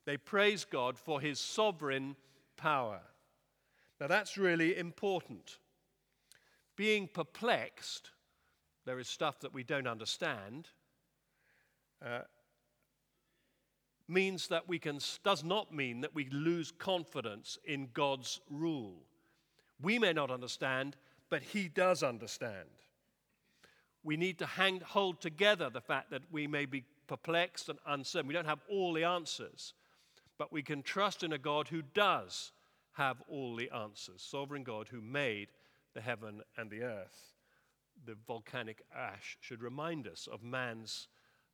They 0.05 0.17
praised 0.17 0.69
God 0.69 0.97
for 0.97 1.21
his 1.21 1.39
sovereign 1.39 2.15
power. 2.57 3.01
Now, 3.99 4.07
that's 4.07 4.37
really 4.37 4.77
important 4.77 5.59
being 6.79 7.09
perplexed, 7.09 8.11
there 8.85 8.99
is 8.99 9.09
stuff 9.09 9.41
that 9.41 9.53
we 9.53 9.65
don't 9.65 9.85
understand, 9.85 10.69
uh, 12.01 12.21
means 14.09 14.47
that 14.47 14.67
we 14.67 14.79
can, 14.79 14.99
does 15.23 15.43
not 15.43 15.73
mean 15.73 16.01
that 16.01 16.15
we 16.15 16.27
lose 16.29 16.71
confidence 16.71 17.57
in 17.65 17.89
God's 17.93 18.41
rule. 18.49 18.95
We 19.81 19.99
may 19.99 20.13
not 20.13 20.31
understand, 20.31 20.95
but 21.29 21.41
He 21.41 21.67
does 21.67 22.03
understand. 22.03 22.69
We 24.03 24.17
need 24.17 24.39
to 24.39 24.45
hang, 24.45 24.79
hold 24.79 25.21
together 25.21 25.69
the 25.69 25.81
fact 25.81 26.11
that 26.11 26.23
we 26.31 26.47
may 26.47 26.65
be 26.65 26.83
perplexed 27.07 27.69
and 27.69 27.79
uncertain. 27.85 28.27
We 28.27 28.33
don't 28.33 28.45
have 28.45 28.61
all 28.69 28.93
the 28.93 29.03
answers, 29.03 29.73
but 30.37 30.51
we 30.51 30.63
can 30.63 30.81
trust 30.83 31.23
in 31.23 31.33
a 31.33 31.37
God 31.37 31.67
who 31.67 31.81
does 31.81 32.51
have 32.93 33.21
all 33.27 33.55
the 33.55 33.69
answers. 33.71 34.21
Sovereign 34.21 34.63
God 34.63 34.87
who 34.89 35.01
made 35.01 35.49
the 35.93 36.01
heaven 36.01 36.41
and 36.57 36.69
the 36.69 36.83
earth. 36.83 37.33
The 38.05 38.15
volcanic 38.27 38.81
ash 38.95 39.37
should 39.41 39.61
remind 39.61 40.07
us 40.07 40.27
of 40.31 40.43
man's 40.43 41.07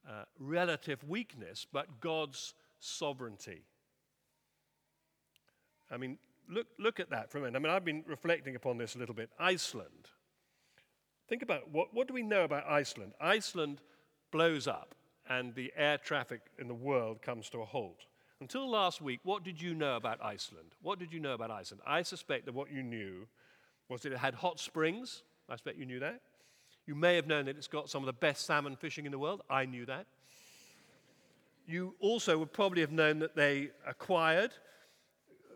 uh, 0.08 0.24
relative 0.40 1.04
weakness, 1.08 1.66
but 1.72 2.00
God's 2.00 2.54
sovereignty. 2.80 3.64
I 5.92 5.98
mean, 5.98 6.18
look, 6.50 6.68
look 6.80 7.00
at 7.00 7.10
that 7.10 7.32
for 7.32 7.38
a 7.38 7.42
minute. 7.42 7.56
I 7.56 7.60
mean, 7.60 7.72
I've 7.72 7.86
been 7.86 8.04
reflecting 8.08 8.56
upon 8.56 8.78
this 8.78 8.96
a 8.96 9.00
little 9.00 9.16
bit. 9.16 9.30
Iceland. 9.40 10.10
Think 11.28 11.42
about 11.42 11.72
what, 11.72 11.94
what 11.94 12.08
do 12.08 12.14
we 12.14 12.24
know 12.24 12.44
about 12.44 12.68
Iceland? 12.68 13.14
Iceland 13.20 13.82
blows 14.32 14.68
up 14.68 14.94
and 15.28 15.56
the 15.56 15.72
air 15.76 15.98
traffic 15.98 16.42
in 16.60 16.68
the 16.68 16.74
world 16.76 17.22
comes 17.22 17.50
to 17.50 17.62
a 17.62 17.66
halt. 17.66 18.06
Until 18.42 18.70
last 18.70 19.02
week, 19.02 19.22
what 19.24 19.44
did 19.44 19.62
you 19.62 19.74
know 19.74 19.96
about 19.96 20.24
Iceland? 20.24 20.76
What 20.82 21.00
did 21.00 21.14
you 21.14 21.20
know 21.20 21.34
about 21.34 21.52
Iceland? 21.52 21.82
I 21.88 22.04
suspect 22.04 22.46
that 22.46 22.54
what 22.54 22.72
you 22.72 22.84
knew 22.84 23.28
was 23.90 24.02
that 24.02 24.12
it 24.12 24.18
had 24.18 24.36
hot 24.36 24.60
springs. 24.60 25.24
I 25.50 25.54
suspect 25.54 25.78
you 25.78 25.86
knew 25.86 26.00
that. 26.00 26.22
You 26.86 26.96
may 26.96 27.16
have 27.16 27.28
known 27.28 27.46
that 27.46 27.58
it's 27.58 27.68
got 27.68 27.90
some 27.90 28.04
of 28.04 28.06
the 28.06 28.14
best 28.14 28.46
salmon 28.46 28.76
fishing 28.76 29.06
in 29.06 29.12
the 29.12 29.20
world. 29.20 29.42
I 29.50 29.66
knew 29.66 29.86
that. 29.86 30.06
You 31.68 31.96
also 32.00 32.38
would 32.38 32.54
probably 32.54 32.82
have 32.82 32.92
known 32.92 33.20
that 33.20 33.36
they 33.36 33.70
acquired, 33.88 34.52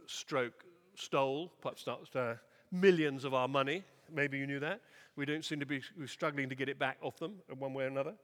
stroke, 0.07 0.63
stole, 0.95 1.51
perhaps 1.62 1.86
not, 1.86 2.15
uh, 2.15 2.33
millions 2.71 3.25
of 3.25 3.33
our 3.33 3.48
money. 3.48 3.83
Maybe 4.12 4.39
you 4.39 4.48
knew 4.48 4.59
that. 4.59 4.81
We 5.15 5.25
don't 5.25 5.45
seem 5.45 5.59
to 5.59 5.65
be 5.65 5.81
struggling 6.07 6.50
to 6.50 6.55
get 6.55 6.67
it 6.67 6.79
back 6.79 6.98
off 7.01 7.17
them 7.19 7.36
in 7.51 7.59
one 7.59 7.74
way 7.74 7.83
or 7.83 7.88
another. 7.88 8.15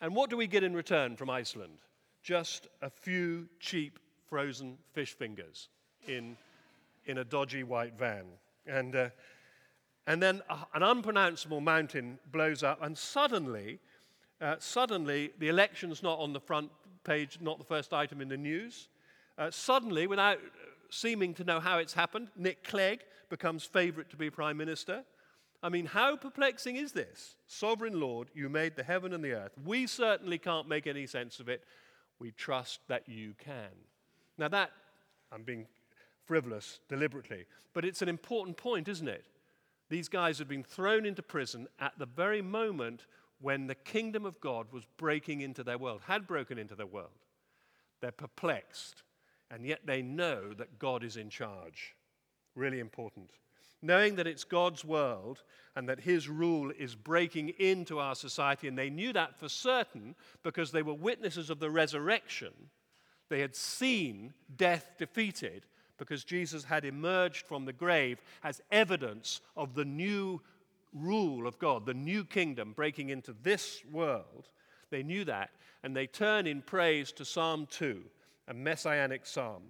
And 0.00 0.14
what 0.14 0.28
do 0.28 0.36
we 0.36 0.46
get 0.46 0.62
in 0.62 0.74
return 0.74 1.16
from 1.16 1.30
Iceland? 1.30 1.78
Just 2.22 2.68
a 2.82 2.90
few 2.90 3.48
cheap 3.58 3.98
frozen 4.28 4.76
fish 4.92 5.14
fingers 5.16 5.68
in, 6.06 6.36
in 7.06 7.18
a 7.18 7.24
dodgy 7.24 7.62
white 7.62 7.94
van. 7.98 8.24
And 8.66 8.96
uh, 8.96 9.08
and 10.06 10.22
then 10.22 10.42
an 10.74 10.82
unpronounceable 10.82 11.60
mountain 11.60 12.18
blows 12.30 12.62
up, 12.62 12.82
and 12.82 12.96
suddenly, 12.96 13.78
uh, 14.40 14.56
suddenly, 14.58 15.32
the 15.38 15.48
election's 15.48 16.02
not 16.02 16.18
on 16.18 16.32
the 16.32 16.40
front 16.40 16.70
page, 17.04 17.38
not 17.40 17.58
the 17.58 17.64
first 17.64 17.92
item 17.92 18.20
in 18.20 18.28
the 18.28 18.36
news. 18.36 18.88
Uh, 19.38 19.50
suddenly, 19.50 20.06
without 20.06 20.38
seeming 20.90 21.34
to 21.34 21.44
know 21.44 21.60
how 21.60 21.78
it's 21.78 21.94
happened, 21.94 22.28
Nick 22.36 22.64
Clegg 22.64 23.00
becomes 23.30 23.64
favorite 23.64 24.10
to 24.10 24.16
be 24.16 24.30
prime 24.30 24.56
minister. 24.56 25.04
I 25.62 25.70
mean, 25.70 25.86
how 25.86 26.16
perplexing 26.16 26.76
is 26.76 26.92
this? 26.92 27.36
Sovereign 27.46 27.98
Lord, 27.98 28.28
you 28.34 28.50
made 28.50 28.76
the 28.76 28.82
heaven 28.82 29.14
and 29.14 29.24
the 29.24 29.32
earth. 29.32 29.52
We 29.64 29.86
certainly 29.86 30.38
can't 30.38 30.68
make 30.68 30.86
any 30.86 31.06
sense 31.06 31.40
of 31.40 31.48
it. 31.48 31.64
We 32.18 32.32
trust 32.32 32.80
that 32.88 33.08
you 33.08 33.34
can. 33.38 33.70
Now, 34.36 34.48
that, 34.48 34.72
I'm 35.32 35.42
being 35.42 35.66
frivolous 36.26 36.80
deliberately, 36.88 37.46
but 37.72 37.84
it's 37.84 38.02
an 38.02 38.08
important 38.08 38.56
point, 38.56 38.88
isn't 38.88 39.08
it? 39.08 39.24
These 39.90 40.08
guys 40.08 40.38
had 40.38 40.48
been 40.48 40.64
thrown 40.64 41.04
into 41.04 41.22
prison 41.22 41.68
at 41.78 41.98
the 41.98 42.06
very 42.06 42.42
moment 42.42 43.06
when 43.40 43.66
the 43.66 43.74
kingdom 43.74 44.24
of 44.24 44.40
God 44.40 44.72
was 44.72 44.86
breaking 44.96 45.40
into 45.40 45.62
their 45.62 45.78
world, 45.78 46.02
had 46.06 46.26
broken 46.26 46.58
into 46.58 46.74
their 46.74 46.86
world. 46.86 47.10
They're 48.00 48.12
perplexed, 48.12 49.02
and 49.50 49.66
yet 49.66 49.80
they 49.84 50.02
know 50.02 50.54
that 50.54 50.78
God 50.78 51.04
is 51.04 51.16
in 51.16 51.30
charge. 51.30 51.94
Really 52.54 52.80
important. 52.80 53.30
Knowing 53.82 54.16
that 54.16 54.26
it's 54.26 54.44
God's 54.44 54.84
world 54.84 55.42
and 55.76 55.88
that 55.88 56.00
His 56.00 56.28
rule 56.28 56.72
is 56.78 56.94
breaking 56.94 57.50
into 57.58 57.98
our 57.98 58.14
society, 58.14 58.66
and 58.66 58.78
they 58.78 58.88
knew 58.88 59.12
that 59.12 59.38
for 59.38 59.48
certain 59.48 60.14
because 60.42 60.72
they 60.72 60.82
were 60.82 60.94
witnesses 60.94 61.50
of 61.50 61.60
the 61.60 61.70
resurrection. 61.70 62.52
They 63.28 63.40
had 63.40 63.54
seen 63.54 64.32
death 64.56 64.92
defeated, 64.98 65.66
because 65.98 66.24
Jesus 66.24 66.64
had 66.64 66.84
emerged 66.84 67.46
from 67.46 67.64
the 67.64 67.72
grave 67.72 68.20
as 68.42 68.60
evidence 68.70 69.40
of 69.56 69.74
the 69.74 69.84
new 69.84 70.40
rule 70.92 71.46
of 71.46 71.58
God, 71.58 71.86
the 71.86 71.94
new 71.94 72.24
kingdom 72.24 72.72
breaking 72.72 73.10
into 73.10 73.34
this 73.42 73.82
world. 73.90 74.48
They 74.90 75.02
knew 75.02 75.24
that, 75.24 75.50
and 75.82 75.94
they 75.94 76.06
turn 76.06 76.46
in 76.46 76.62
praise 76.62 77.12
to 77.12 77.24
Psalm 77.24 77.66
2, 77.70 78.02
a 78.48 78.54
messianic 78.54 79.26
psalm. 79.26 79.62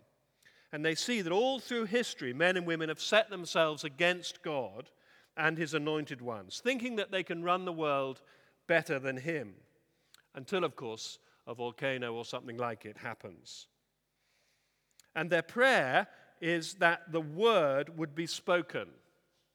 And 0.73 0.85
they 0.85 0.95
see 0.95 1.23
that 1.23 1.33
all 1.33 1.61
through 1.61 1.85
history, 1.87 2.33
men 2.33 2.57
and 2.57 2.67
women 2.67 2.89
have 2.89 3.01
set 3.01 3.31
themselves 3.31 3.85
against 3.85 4.43
God 4.43 4.91
and 5.37 5.57
his 5.57 5.75
anointed 5.75 6.21
ones, 6.21 6.61
thinking 6.63 6.97
that 6.97 7.11
they 7.11 7.23
can 7.23 7.43
run 7.43 7.65
the 7.65 7.73
world 7.73 8.21
better 8.67 8.99
than 8.99 9.17
him. 9.17 9.55
Until, 10.35 10.65
of 10.65 10.75
course, 10.75 11.19
a 11.47 11.55
volcano 11.55 12.13
or 12.15 12.25
something 12.25 12.57
like 12.57 12.85
it 12.85 12.97
happens. 12.97 13.69
And 15.15 15.31
their 15.31 15.43
prayer 15.43 16.07
is 16.41 16.75
that 16.75 17.13
the 17.13 17.21
word 17.21 17.97
would 17.97 18.15
be 18.15 18.27
spoken. 18.27 18.89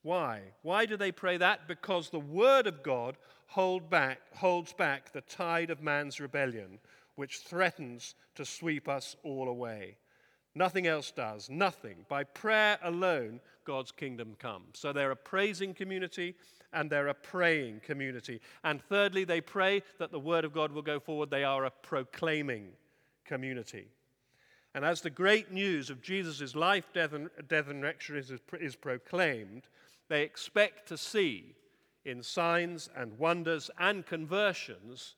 Why? 0.02 0.40
Why 0.62 0.86
do 0.86 0.96
they 0.96 1.12
pray 1.12 1.36
that? 1.36 1.68
Because 1.68 2.08
the 2.08 2.18
word 2.18 2.66
of 2.66 2.82
God 2.82 3.16
hold 3.46 3.90
back, 3.90 4.20
holds 4.34 4.72
back 4.72 5.12
the 5.12 5.20
tide 5.22 5.70
of 5.70 5.82
man's 5.82 6.20
rebellion, 6.20 6.78
which 7.16 7.40
threatens 7.40 8.14
to 8.34 8.44
sweep 8.44 8.88
us 8.88 9.16
all 9.22 9.48
away. 9.48 9.96
Nothing 10.54 10.86
else 10.86 11.10
does. 11.10 11.48
Nothing. 11.48 12.04
By 12.08 12.24
prayer 12.24 12.78
alone, 12.82 13.40
God's 13.64 13.92
kingdom 13.92 14.34
comes. 14.38 14.78
So 14.78 14.92
they're 14.92 15.12
a 15.12 15.16
praising 15.16 15.74
community 15.74 16.34
and 16.72 16.90
they're 16.90 17.08
a 17.08 17.14
praying 17.14 17.80
community. 17.84 18.40
And 18.64 18.82
thirdly, 18.82 19.24
they 19.24 19.40
pray 19.40 19.82
that 19.98 20.10
the 20.10 20.18
word 20.18 20.44
of 20.44 20.52
God 20.52 20.72
will 20.72 20.82
go 20.82 20.98
forward. 20.98 21.30
They 21.30 21.44
are 21.44 21.66
a 21.66 21.70
proclaiming 21.70 22.68
community. 23.24 23.88
And 24.74 24.84
as 24.84 25.00
the 25.00 25.10
great 25.10 25.50
news 25.50 25.90
of 25.90 26.02
Jesus' 26.02 26.54
life, 26.54 26.92
death, 26.94 27.12
and, 27.12 27.28
death, 27.48 27.68
and 27.68 27.82
resurrection 27.82 28.16
is, 28.16 28.32
is 28.60 28.76
proclaimed, 28.76 29.62
they 30.08 30.22
expect 30.22 30.88
to 30.88 30.96
see 30.96 31.54
in 32.04 32.22
signs 32.22 32.88
and 32.96 33.18
wonders 33.18 33.70
and 33.78 34.06
conversions 34.06 35.16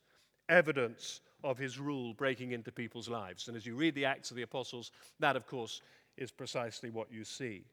evidence 0.48 1.20
of 1.44 1.58
his 1.58 1.78
rule 1.78 2.14
breaking 2.14 2.52
into 2.52 2.72
people's 2.72 3.08
lives. 3.08 3.48
And 3.48 3.56
as 3.56 3.66
you 3.66 3.74
read 3.74 3.94
the 3.94 4.04
Acts 4.04 4.30
of 4.30 4.36
the 4.36 4.42
Apostles, 4.42 4.90
that, 5.20 5.36
of 5.36 5.46
course, 5.46 5.82
is 6.16 6.30
precisely 6.30 6.90
what 6.90 7.12
you 7.12 7.24
see. 7.24 7.64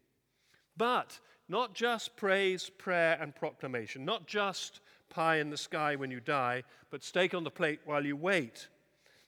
But 0.77 1.19
not 1.48 1.74
just 1.74 2.15
praise, 2.15 2.69
prayer, 2.69 3.17
and 3.21 3.36
proclamation, 3.36 4.05
not 4.05 4.27
just 4.27 4.81
pie 5.09 5.38
in 5.38 5.50
the 5.50 5.57
sky 5.57 5.95
when 5.95 6.12
you 6.12 6.19
die, 6.19 6.63
but 6.89 7.03
steak 7.03 7.33
on 7.33 7.43
the 7.43 7.51
plate 7.51 7.79
while 7.86 8.05
you 8.05 8.15
wait. 8.15 8.67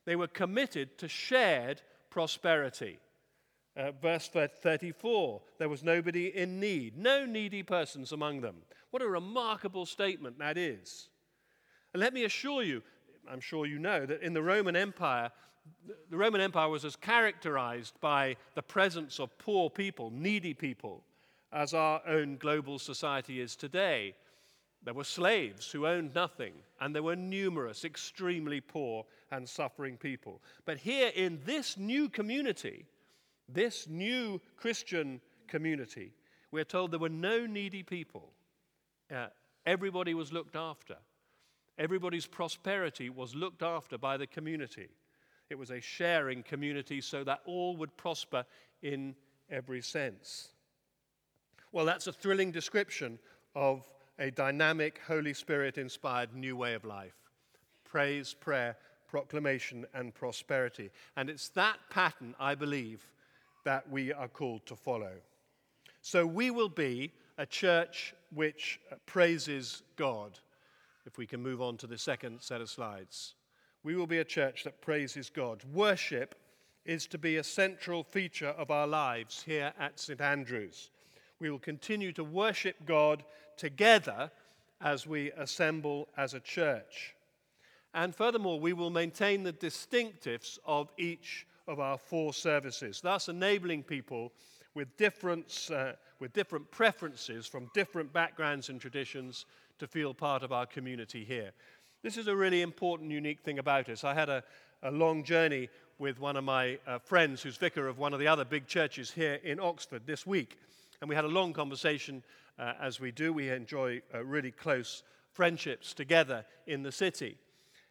They 0.05 0.15
were 0.15 0.27
committed 0.27 0.97
to 0.99 1.07
shared 1.07 1.81
prosperity. 2.11 2.99
Uh, 3.75 3.91
verse 4.01 4.27
34 4.27 5.41
there 5.57 5.69
was 5.69 5.81
nobody 5.81 6.27
in 6.27 6.59
need, 6.59 6.97
no 6.97 7.25
needy 7.25 7.63
persons 7.63 8.11
among 8.11 8.41
them. 8.41 8.57
What 8.91 9.01
a 9.01 9.07
remarkable 9.07 9.85
statement 9.85 10.37
that 10.39 10.57
is. 10.57 11.09
And 11.93 12.01
let 12.01 12.13
me 12.13 12.25
assure 12.25 12.63
you, 12.63 12.83
I'm 13.29 13.39
sure 13.39 13.65
you 13.65 13.79
know, 13.79 14.05
that 14.05 14.21
in 14.21 14.33
the 14.33 14.43
Roman 14.43 14.75
Empire, 14.75 15.31
the 16.09 16.17
Roman 16.17 16.41
Empire 16.41 16.69
was 16.69 16.83
as 16.85 16.95
characterized 16.95 17.99
by 18.01 18.35
the 18.55 18.61
presence 18.61 19.19
of 19.19 19.37
poor 19.37 19.69
people, 19.69 20.11
needy 20.11 20.53
people, 20.53 21.03
as 21.53 21.73
our 21.73 22.01
own 22.07 22.37
global 22.37 22.79
society 22.79 23.39
is 23.39 23.55
today. 23.55 24.15
There 24.83 24.93
were 24.93 25.03
slaves 25.03 25.69
who 25.71 25.85
owned 25.85 26.15
nothing, 26.15 26.53
and 26.79 26.95
there 26.95 27.03
were 27.03 27.15
numerous, 27.15 27.85
extremely 27.85 28.61
poor 28.61 29.05
and 29.31 29.47
suffering 29.47 29.97
people. 29.97 30.41
But 30.65 30.77
here 30.77 31.11
in 31.15 31.39
this 31.45 31.77
new 31.77 32.09
community, 32.09 32.85
this 33.47 33.87
new 33.87 34.41
Christian 34.57 35.21
community, 35.47 36.13
we're 36.51 36.63
told 36.63 36.91
there 36.91 36.99
were 36.99 37.09
no 37.09 37.45
needy 37.45 37.83
people. 37.83 38.31
Uh, 39.13 39.27
everybody 39.65 40.15
was 40.15 40.33
looked 40.33 40.55
after. 40.55 40.95
Everybody's 41.77 42.25
prosperity 42.25 43.09
was 43.09 43.35
looked 43.35 43.61
after 43.61 43.97
by 43.97 44.17
the 44.17 44.27
community. 44.27 44.89
It 45.49 45.57
was 45.57 45.69
a 45.69 45.79
sharing 45.79 46.43
community 46.43 47.01
so 47.01 47.23
that 47.23 47.41
all 47.45 47.77
would 47.77 47.95
prosper 47.97 48.45
in 48.81 49.15
every 49.49 49.81
sense. 49.81 50.49
Well, 51.71 51.85
that's 51.85 52.07
a 52.07 52.13
thrilling 52.13 52.51
description 52.51 53.19
of 53.53 53.85
a 54.21 54.29
dynamic, 54.29 55.01
Holy 55.07 55.33
Spirit 55.33 55.79
inspired 55.79 56.35
new 56.35 56.55
way 56.55 56.75
of 56.75 56.85
life 56.85 57.15
praise, 57.83 58.33
prayer, 58.33 58.77
proclamation, 59.09 59.85
and 59.93 60.13
prosperity. 60.13 60.89
And 61.17 61.29
it's 61.29 61.49
that 61.49 61.77
pattern, 61.89 62.33
I 62.39 62.55
believe, 62.55 63.09
that 63.65 63.89
we 63.89 64.13
are 64.13 64.29
called 64.29 64.65
to 64.67 64.77
follow. 64.77 65.11
So 66.01 66.25
we 66.25 66.51
will 66.51 66.69
be 66.69 67.11
a 67.37 67.45
church 67.45 68.13
which 68.33 68.79
praises 69.05 69.83
God. 69.97 70.39
If 71.05 71.17
we 71.17 71.25
can 71.25 71.41
move 71.41 71.61
on 71.61 71.75
to 71.77 71.87
the 71.87 71.97
second 71.97 72.41
set 72.41 72.61
of 72.61 72.69
slides. 72.69 73.33
We 73.83 73.95
will 73.95 74.07
be 74.07 74.19
a 74.19 74.23
church 74.23 74.63
that 74.63 74.79
praises 74.79 75.29
God. 75.29 75.63
Worship 75.73 76.35
is 76.85 77.07
to 77.07 77.17
be 77.17 77.37
a 77.37 77.43
central 77.43 78.03
feature 78.03 78.49
of 78.49 78.71
our 78.71 78.87
lives 78.87 79.43
here 79.43 79.73
at 79.79 79.99
St. 79.99 80.21
Andrews. 80.21 80.91
We 81.41 81.49
will 81.49 81.59
continue 81.59 82.11
to 82.13 82.23
worship 82.23 82.75
God 82.85 83.23
together 83.57 84.29
as 84.79 85.07
we 85.07 85.31
assemble 85.31 86.07
as 86.15 86.35
a 86.35 86.39
church. 86.39 87.15
And 87.95 88.15
furthermore, 88.15 88.59
we 88.59 88.73
will 88.73 88.91
maintain 88.91 89.41
the 89.41 89.51
distinctives 89.51 90.59
of 90.65 90.91
each 90.99 91.47
of 91.67 91.79
our 91.79 91.97
four 91.97 92.33
services, 92.33 93.01
thus 93.01 93.27
enabling 93.27 93.83
people 93.83 94.31
with, 94.75 94.95
different, 94.97 95.69
uh, 95.73 95.93
with 96.19 96.31
different 96.31 96.69
preferences 96.69 97.47
from 97.47 97.71
different 97.73 98.13
backgrounds 98.13 98.69
and 98.69 98.79
traditions 98.79 99.45
to 99.79 99.87
feel 99.87 100.13
part 100.13 100.43
of 100.43 100.51
our 100.51 100.67
community 100.67 101.25
here. 101.25 101.51
This 102.03 102.17
is 102.17 102.27
a 102.27 102.35
really 102.35 102.61
important, 102.61 103.09
unique 103.09 103.41
thing 103.41 103.57
about 103.57 103.89
us. 103.89 104.03
I 104.03 104.13
had 104.13 104.29
a, 104.29 104.43
a 104.83 104.91
long 104.91 105.23
journey 105.23 105.69
with 105.97 106.19
one 106.19 106.37
of 106.37 106.43
my 106.43 106.77
uh, 106.85 106.99
friends 106.99 107.41
who's 107.41 107.57
vicar 107.57 107.87
of 107.87 107.97
one 107.97 108.13
of 108.13 108.19
the 108.19 108.27
other 108.27 108.45
big 108.45 108.67
churches 108.67 109.09
here 109.09 109.39
in 109.43 109.59
Oxford 109.59 110.03
this 110.05 110.27
week. 110.27 110.59
And 111.01 111.09
we 111.09 111.15
had 111.15 111.25
a 111.25 111.29
long 111.29 111.51
conversation, 111.51 112.23
uh, 112.59 112.73
as 112.79 112.99
we 112.99 113.11
do. 113.11 113.33
We 113.33 113.49
enjoy 113.49 114.01
uh, 114.13 114.23
really 114.23 114.51
close 114.51 115.03
friendships 115.33 115.93
together 115.93 116.45
in 116.67 116.83
the 116.83 116.91
city. 116.91 117.37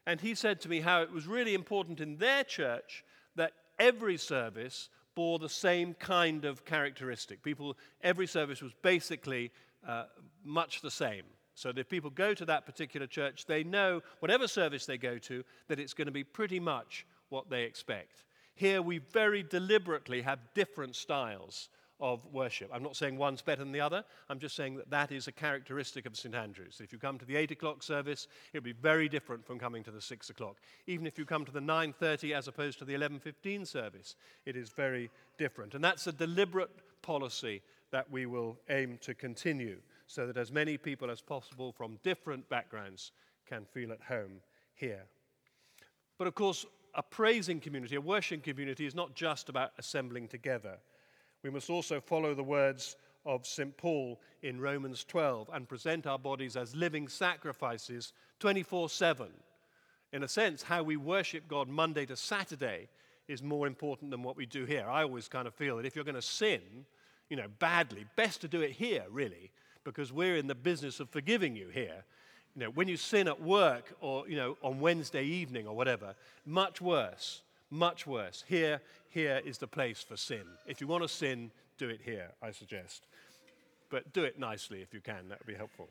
And 0.06 0.20
he 0.20 0.34
said 0.34 0.60
to 0.60 0.68
me 0.68 0.80
how 0.80 1.02
it 1.02 1.12
was 1.12 1.26
really 1.26 1.54
important 1.54 2.00
in 2.00 2.16
their 2.16 2.44
church 2.44 3.04
that 3.36 3.52
every 3.78 4.16
service 4.16 4.88
bore 5.14 5.38
the 5.38 5.48
same 5.48 5.94
kind 5.94 6.44
of 6.44 6.64
characteristic. 6.64 7.42
People, 7.42 7.76
every 8.02 8.26
service 8.26 8.62
was 8.62 8.72
basically 8.82 9.50
uh, 9.86 10.04
much 10.44 10.80
the 10.80 10.90
same. 10.90 11.24
So 11.54 11.72
that 11.72 11.80
if 11.80 11.88
people 11.88 12.10
go 12.10 12.32
to 12.32 12.44
that 12.46 12.64
particular 12.64 13.06
church, 13.06 13.44
they 13.46 13.64
know, 13.64 14.02
whatever 14.20 14.46
service 14.46 14.86
they 14.86 14.96
go 14.96 15.18
to, 15.18 15.44
that 15.68 15.80
it's 15.80 15.94
going 15.94 16.06
to 16.06 16.12
be 16.12 16.24
pretty 16.24 16.60
much 16.60 17.04
what 17.28 17.50
they 17.50 17.64
expect. 17.64 18.24
Here 18.54 18.80
we 18.80 18.98
very 18.98 19.42
deliberately 19.42 20.22
have 20.22 20.38
different 20.54 20.96
styles 20.96 21.68
of 22.00 22.20
worship. 22.32 22.70
I'm 22.72 22.82
not 22.82 22.96
saying 22.96 23.16
one's 23.16 23.42
better 23.42 23.62
than 23.62 23.72
the 23.72 23.80
other. 23.80 24.04
I'm 24.28 24.38
just 24.38 24.56
saying 24.56 24.76
that 24.76 24.90
that 24.90 25.12
is 25.12 25.28
a 25.28 25.32
characteristic 25.32 26.06
of 26.06 26.16
St. 26.16 26.34
Andrews. 26.34 26.80
If 26.82 26.92
you 26.92 26.98
come 26.98 27.18
to 27.18 27.24
the 27.24 27.36
8 27.36 27.50
o'clock 27.50 27.82
service, 27.82 28.28
it'll 28.52 28.64
be 28.64 28.72
very 28.72 29.08
different 29.08 29.46
from 29.46 29.58
coming 29.58 29.82
to 29.84 29.90
the 29.90 30.00
6 30.00 30.30
o'clock. 30.30 30.56
Even 30.86 31.06
if 31.06 31.18
you 31.18 31.24
come 31.24 31.44
to 31.44 31.52
the 31.52 31.60
9.30 31.60 32.34
as 32.34 32.48
opposed 32.48 32.78
to 32.78 32.84
the 32.84 32.94
11.15 32.94 33.66
service, 33.66 34.16
it 34.46 34.56
is 34.56 34.70
very 34.70 35.10
different. 35.38 35.74
And 35.74 35.84
that's 35.84 36.06
a 36.06 36.12
deliberate 36.12 36.70
policy 37.02 37.62
that 37.90 38.10
we 38.10 38.26
will 38.26 38.56
aim 38.68 38.98
to 39.02 39.14
continue 39.14 39.78
so 40.06 40.26
that 40.26 40.36
as 40.36 40.50
many 40.50 40.76
people 40.76 41.10
as 41.10 41.20
possible 41.20 41.72
from 41.72 41.98
different 42.02 42.48
backgrounds 42.48 43.12
can 43.48 43.64
feel 43.64 43.92
at 43.92 44.00
home 44.02 44.40
here. 44.74 45.04
But 46.18 46.26
of 46.26 46.34
course, 46.34 46.66
a 46.94 47.02
praising 47.02 47.60
community, 47.60 47.96
a 47.96 48.00
worshiping 48.00 48.40
community, 48.40 48.86
is 48.86 48.94
not 48.94 49.14
just 49.14 49.48
about 49.48 49.72
assembling 49.78 50.28
together 50.28 50.78
we 51.42 51.50
must 51.50 51.70
also 51.70 52.00
follow 52.00 52.34
the 52.34 52.42
words 52.42 52.96
of 53.24 53.46
St. 53.46 53.76
Paul 53.76 54.20
in 54.42 54.60
Romans 54.60 55.04
12 55.04 55.50
and 55.52 55.68
present 55.68 56.06
our 56.06 56.18
bodies 56.18 56.56
as 56.56 56.74
living 56.74 57.08
sacrifices 57.08 58.12
24 58.38 58.88
7. 58.88 59.28
In 60.12 60.22
a 60.22 60.28
sense, 60.28 60.62
how 60.62 60.82
we 60.82 60.96
worship 60.96 61.46
God 61.46 61.68
Monday 61.68 62.04
to 62.06 62.16
Saturday 62.16 62.88
is 63.28 63.42
more 63.42 63.66
important 63.66 64.10
than 64.10 64.22
what 64.22 64.36
we 64.36 64.44
do 64.44 64.64
here. 64.64 64.86
I 64.88 65.02
always 65.02 65.28
kind 65.28 65.46
of 65.46 65.54
feel 65.54 65.76
that 65.76 65.86
if 65.86 65.94
you're 65.94 66.04
going 66.04 66.14
to 66.16 66.22
sin, 66.22 66.60
you 67.28 67.36
know, 67.36 67.46
badly, 67.60 68.06
best 68.16 68.40
to 68.40 68.48
do 68.48 68.60
it 68.60 68.72
here, 68.72 69.04
really, 69.08 69.52
because 69.84 70.12
we're 70.12 70.36
in 70.36 70.48
the 70.48 70.54
business 70.54 70.98
of 70.98 71.08
forgiving 71.10 71.54
you 71.54 71.68
here. 71.68 72.04
You 72.56 72.62
know, 72.62 72.70
when 72.70 72.88
you 72.88 72.96
sin 72.96 73.28
at 73.28 73.40
work 73.40 73.94
or, 74.00 74.28
you 74.28 74.36
know, 74.36 74.56
on 74.62 74.80
Wednesday 74.80 75.24
evening 75.24 75.68
or 75.68 75.76
whatever, 75.76 76.16
much 76.44 76.80
worse 76.80 77.42
much 77.70 78.06
worse. 78.06 78.44
Here, 78.46 78.80
here 79.08 79.40
is 79.44 79.58
the 79.58 79.66
place 79.66 80.02
for 80.02 80.16
sin. 80.16 80.44
If 80.66 80.80
you 80.80 80.86
want 80.86 81.02
to 81.02 81.08
sin, 81.08 81.50
do 81.78 81.88
it 81.88 82.00
here, 82.04 82.30
I 82.42 82.50
suggest. 82.50 83.06
But 83.90 84.12
do 84.12 84.24
it 84.24 84.38
nicely 84.38 84.82
if 84.82 84.92
you 84.92 85.00
can, 85.00 85.28
that 85.28 85.40
would 85.40 85.46
be 85.46 85.54
helpful. 85.54 85.88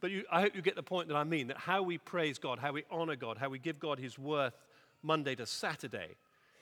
But 0.00 0.10
you, 0.10 0.24
I 0.30 0.40
hope 0.40 0.54
you 0.54 0.62
get 0.62 0.76
the 0.76 0.82
point 0.82 1.08
that 1.08 1.16
I 1.16 1.24
mean 1.24 1.48
that 1.48 1.58
how 1.58 1.82
we 1.82 1.98
praise 1.98 2.38
God, 2.38 2.58
how 2.58 2.72
we 2.72 2.84
honor 2.90 3.16
God, 3.16 3.38
how 3.38 3.48
we 3.48 3.58
give 3.58 3.80
God 3.80 3.98
his 3.98 4.18
worth 4.18 4.54
Monday 5.02 5.34
to 5.34 5.46
Saturday 5.46 6.16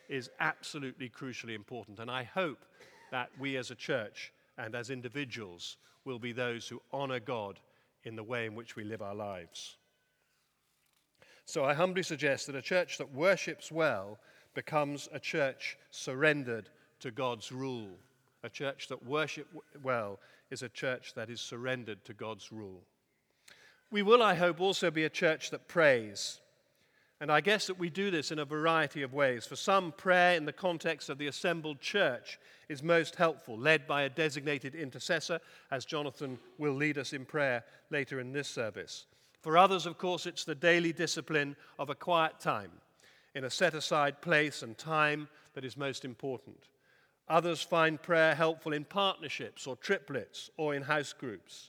is 0.08 0.30
absolutely 0.40 1.08
crucially 1.08 1.54
important. 1.54 1.98
And 1.98 2.10
I 2.10 2.24
hope 2.24 2.64
that 3.10 3.30
we 3.38 3.56
as 3.56 3.70
a 3.70 3.74
church 3.74 4.32
and 4.58 4.74
as 4.74 4.90
individuals 4.90 5.76
will 6.04 6.18
be 6.18 6.32
those 6.32 6.68
who 6.68 6.80
honor 6.92 7.20
God 7.20 7.58
in 8.04 8.16
the 8.16 8.22
way 8.22 8.46
in 8.46 8.54
which 8.54 8.76
we 8.76 8.84
live 8.84 9.02
our 9.02 9.14
lives. 9.14 9.76
So 11.44 11.64
I 11.64 11.74
humbly 11.74 12.02
suggest 12.02 12.46
that 12.46 12.56
a 12.56 12.62
church 12.62 12.98
that 12.98 13.12
worships 13.12 13.70
well 13.70 14.18
becomes 14.56 15.08
a 15.12 15.20
church 15.20 15.78
surrendered 15.92 16.70
to 16.98 17.12
God's 17.12 17.52
rule. 17.52 17.90
A 18.42 18.50
church 18.50 18.88
that 18.88 19.06
worships 19.06 19.54
well 19.84 20.18
is 20.50 20.62
a 20.62 20.68
church 20.68 21.12
that 21.14 21.30
is 21.30 21.40
surrendered 21.40 22.04
to 22.06 22.14
God's 22.14 22.50
rule. 22.50 22.82
We 23.92 24.02
will, 24.02 24.22
I 24.22 24.34
hope, 24.34 24.60
also 24.60 24.90
be 24.90 25.04
a 25.04 25.10
church 25.10 25.50
that 25.50 25.68
prays. 25.68 26.40
And 27.20 27.30
I 27.30 27.40
guess 27.40 27.66
that 27.66 27.78
we 27.78 27.90
do 27.90 28.10
this 28.10 28.32
in 28.32 28.38
a 28.38 28.44
variety 28.44 29.02
of 29.02 29.12
ways. 29.12 29.46
For 29.46 29.56
some, 29.56 29.92
prayer 29.92 30.36
in 30.36 30.46
the 30.46 30.52
context 30.52 31.10
of 31.10 31.18
the 31.18 31.28
assembled 31.28 31.80
church 31.80 32.38
is 32.68 32.82
most 32.82 33.14
helpful, 33.14 33.58
led 33.58 33.86
by 33.86 34.02
a 34.02 34.08
designated 34.08 34.74
intercessor, 34.74 35.38
as 35.70 35.84
Jonathan 35.84 36.38
will 36.58 36.74
lead 36.74 36.98
us 36.98 37.12
in 37.12 37.24
prayer 37.24 37.62
later 37.90 38.20
in 38.20 38.32
this 38.32 38.48
service. 38.48 39.06
For 39.42 39.58
others, 39.58 39.86
of 39.86 39.98
course, 39.98 40.26
it's 40.26 40.44
the 40.44 40.54
daily 40.54 40.92
discipline 40.92 41.56
of 41.78 41.90
a 41.90 41.94
quiet 41.94 42.40
time 42.40 42.70
in 43.36 43.44
a 43.44 43.50
set 43.50 43.74
aside 43.74 44.22
place 44.22 44.62
and 44.62 44.78
time 44.78 45.28
that 45.52 45.62
is 45.62 45.76
most 45.76 46.06
important. 46.06 46.56
Others 47.28 47.60
find 47.60 48.00
prayer 48.00 48.34
helpful 48.34 48.72
in 48.72 48.82
partnerships 48.82 49.66
or 49.66 49.76
triplets 49.76 50.48
or 50.56 50.74
in 50.74 50.80
house 50.80 51.12
groups. 51.12 51.68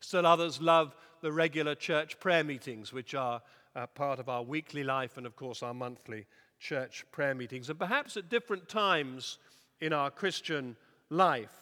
Still 0.00 0.26
others 0.26 0.60
love 0.60 0.94
the 1.22 1.32
regular 1.32 1.74
church 1.74 2.20
prayer 2.20 2.44
meetings, 2.44 2.92
which 2.92 3.14
are 3.14 3.40
uh, 3.74 3.86
part 3.86 4.18
of 4.18 4.28
our 4.28 4.42
weekly 4.42 4.84
life 4.84 5.16
and, 5.16 5.24
of 5.24 5.36
course, 5.36 5.62
our 5.62 5.72
monthly 5.72 6.26
church 6.60 7.06
prayer 7.12 7.34
meetings. 7.34 7.70
And 7.70 7.78
perhaps 7.78 8.18
at 8.18 8.28
different 8.28 8.68
times 8.68 9.38
in 9.80 9.94
our 9.94 10.10
Christian 10.10 10.76
life, 11.08 11.54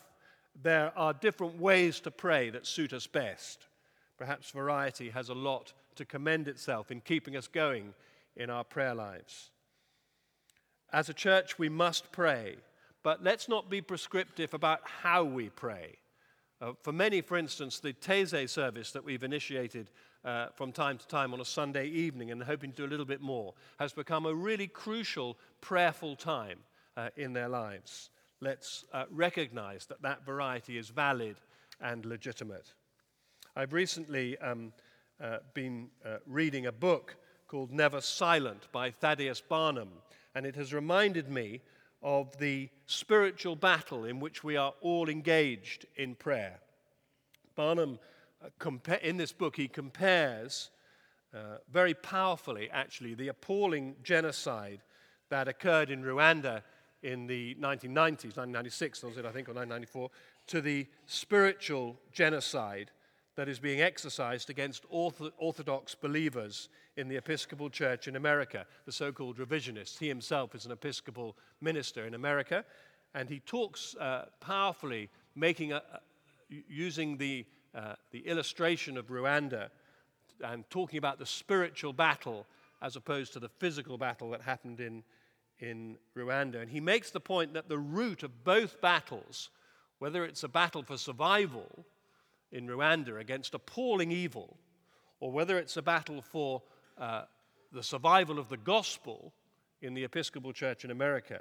there 0.61 0.93
are 0.97 1.13
different 1.13 1.61
ways 1.61 2.01
to 2.01 2.11
pray 2.11 2.51
that 2.51 2.67
suit 2.67 2.93
us 2.93 3.07
best. 3.07 3.67
Perhaps 4.19 4.51
variety 4.51 5.11
has 5.11 5.29
a 5.29 5.35
lot 5.35 5.75
to 5.95 6.05
commend 6.05 6.49
itself 6.49 6.91
in 6.91 7.01
keeping 7.01 7.37
us 7.37 7.47
going 7.47 7.95
in 8.37 8.51
our 8.51 8.65
prayer 8.65 8.95
lives. 8.95 9.51
As 10.93 11.09
a 11.09 11.15
church, 11.15 11.59
we 11.59 11.69
must 11.69 12.13
pray, 12.13 12.57
but 13.03 13.23
let's 13.23 13.49
not 13.49 13.71
be 13.71 13.81
prescriptive 13.81 14.55
about 14.55 14.81
how 14.85 15.25
we 15.25 15.49
pray. 15.49 15.97
Uh, 16.61 16.73
for 16.83 16.93
many, 16.93 17.21
for 17.21 17.37
instance, 17.37 17.81
the 17.81 17.93
Taizé 17.93 18.49
service 18.49 18.93
that 18.93 19.05
we've 19.05 19.25
initiated 19.25 19.91
uh, 20.25 20.47
from 20.55 20.71
time 20.71 20.99
to 20.99 21.07
time 21.09 21.35
on 21.35 21.41
a 21.41 21.45
Sunday 21.45 21.89
evening 21.89 22.31
and 22.31 22.43
hoping 22.43 22.71
to 22.71 22.77
do 22.77 22.85
a 22.85 22.91
little 22.91 23.07
bit 23.07 23.21
more 23.21 23.55
has 23.79 23.93
become 23.93 24.27
a 24.27 24.35
really 24.35 24.69
crucial, 24.69 25.37
prayerful 25.61 26.15
time 26.15 26.59
uh, 26.97 27.09
in 27.17 27.33
their 27.33 27.49
lives. 27.49 28.11
Let's 28.41 28.85
uh, 28.93 29.05
recognize 29.11 29.87
that 29.87 30.03
that 30.03 30.25
variety 30.25 30.79
is 30.79 30.89
valid 30.91 31.37
and 31.81 32.05
legitimate. 32.05 32.73
I've 33.57 33.73
recently 33.73 34.39
um, 34.39 34.73
uh, 35.21 35.39
been 35.55 35.89
uh, 36.05 36.19
reading 36.27 36.67
a 36.67 36.73
book 36.73 37.17
called 37.53 37.71
Never 37.71 38.01
Silent 38.01 38.67
by 38.73 38.91
Thaddeus 38.91 39.43
Barnum, 39.43 39.91
and 40.35 40.47
it 40.47 40.57
has 40.57 40.73
reminded 40.73 41.29
me 41.29 41.61
of 42.03 42.35
the 42.39 42.71
spiritual 42.87 43.57
battle 43.57 44.07
in 44.07 44.21
which 44.21 44.43
we 44.43 44.57
are 44.57 44.73
all 44.81 45.11
engaged 45.11 45.85
in 45.97 46.15
prayer. 46.15 46.61
Barnum, 47.55 47.99
uh, 48.43 48.97
in 49.03 49.19
this 49.19 49.33
book, 49.33 49.55
he 49.55 49.69
compares 49.69 50.71
uh, 51.35 51.59
very 51.71 51.93
powerfully, 51.93 52.71
actually, 52.73 53.13
the 53.13 53.29
appalling 53.29 53.97
genocide 54.03 54.81
that 55.29 55.47
occurred 55.47 55.91
in 55.91 56.03
Rwanda 56.03 56.63
in 57.03 57.27
the 57.27 57.55
1990s, 57.57 58.39
1996, 58.39 59.03
was 59.03 59.19
it, 59.19 59.27
I 59.27 59.31
think, 59.31 59.51
or 59.51 59.53
1994, 59.53 60.09
to 60.47 60.63
the 60.63 60.87
spiritual 61.05 61.99
genocide 62.13 62.93
that 63.37 63.51
is 63.51 63.59
being 63.59 63.83
exercised 63.83 64.49
against 64.49 64.87
Orthodox 64.89 65.95
believers 65.95 66.71
in 66.97 67.09
the 67.09 67.17
Episcopal 67.17 67.71
Church 67.71 68.09
in 68.09 68.17
America, 68.17 68.67
the 68.85 68.93
so 68.93 69.13
called 69.13 69.39
revisionists. 69.39 69.99
He 69.99 70.09
himself 70.09 70.55
is 70.55 70.67
an 70.67 70.73
Episcopal 70.73 71.37
minister 71.61 72.07
in 72.07 72.15
America, 72.15 72.65
and 73.15 73.29
he 73.29 73.41
talks 73.41 73.95
uh, 73.97 74.27
powerfully, 74.41 75.09
making 75.35 75.73
a, 75.73 75.83
using 76.69 77.17
the, 77.17 77.47
uh, 77.75 77.95
the 78.11 78.21
illustration 78.21 78.99
of 78.99 79.07
Rwanda 79.07 79.69
and 80.45 80.69
talking 80.71 80.99
about 80.99 81.19
the 81.19 81.27
spiritual 81.27 81.93
battle 81.93 82.47
as 82.83 82.97
opposed 82.97 83.33
to 83.33 83.41
the 83.41 83.49
physical 83.49 83.97
battle 83.97 84.31
that 84.31 84.43
happened 84.43 84.81
in, 84.81 85.03
in 85.61 85.97
Rwanda. 86.17 86.61
And 86.61 86.71
he 86.71 86.81
makes 86.81 87.11
the 87.11 87.21
point 87.21 87.55
that 87.55 87.69
the 87.69 87.79
root 87.79 88.23
of 88.23 88.45
both 88.45 88.81
battles, 88.81 89.51
whether 89.99 90.25
it's 90.25 90.43
a 90.43 90.49
battle 90.49 90.83
for 90.83 90.99
survival 90.99 91.87
in 92.51 92.67
Rwanda 92.67 93.21
against 93.21 93.55
appalling 93.55 94.11
evil, 94.11 94.57
or 95.21 95.31
whether 95.31 95.59
it's 95.59 95.77
a 95.77 95.83
battle 95.83 96.21
for 96.21 96.61
uh, 97.03 97.25
the 97.73 97.83
survival 97.83 98.39
of 98.39 98.49
the 98.49 98.57
gospel 98.57 99.33
in 99.81 99.93
the 99.93 100.05
Episcopal 100.05 100.53
Church 100.53 100.85
in 100.85 100.93
America, 100.93 101.41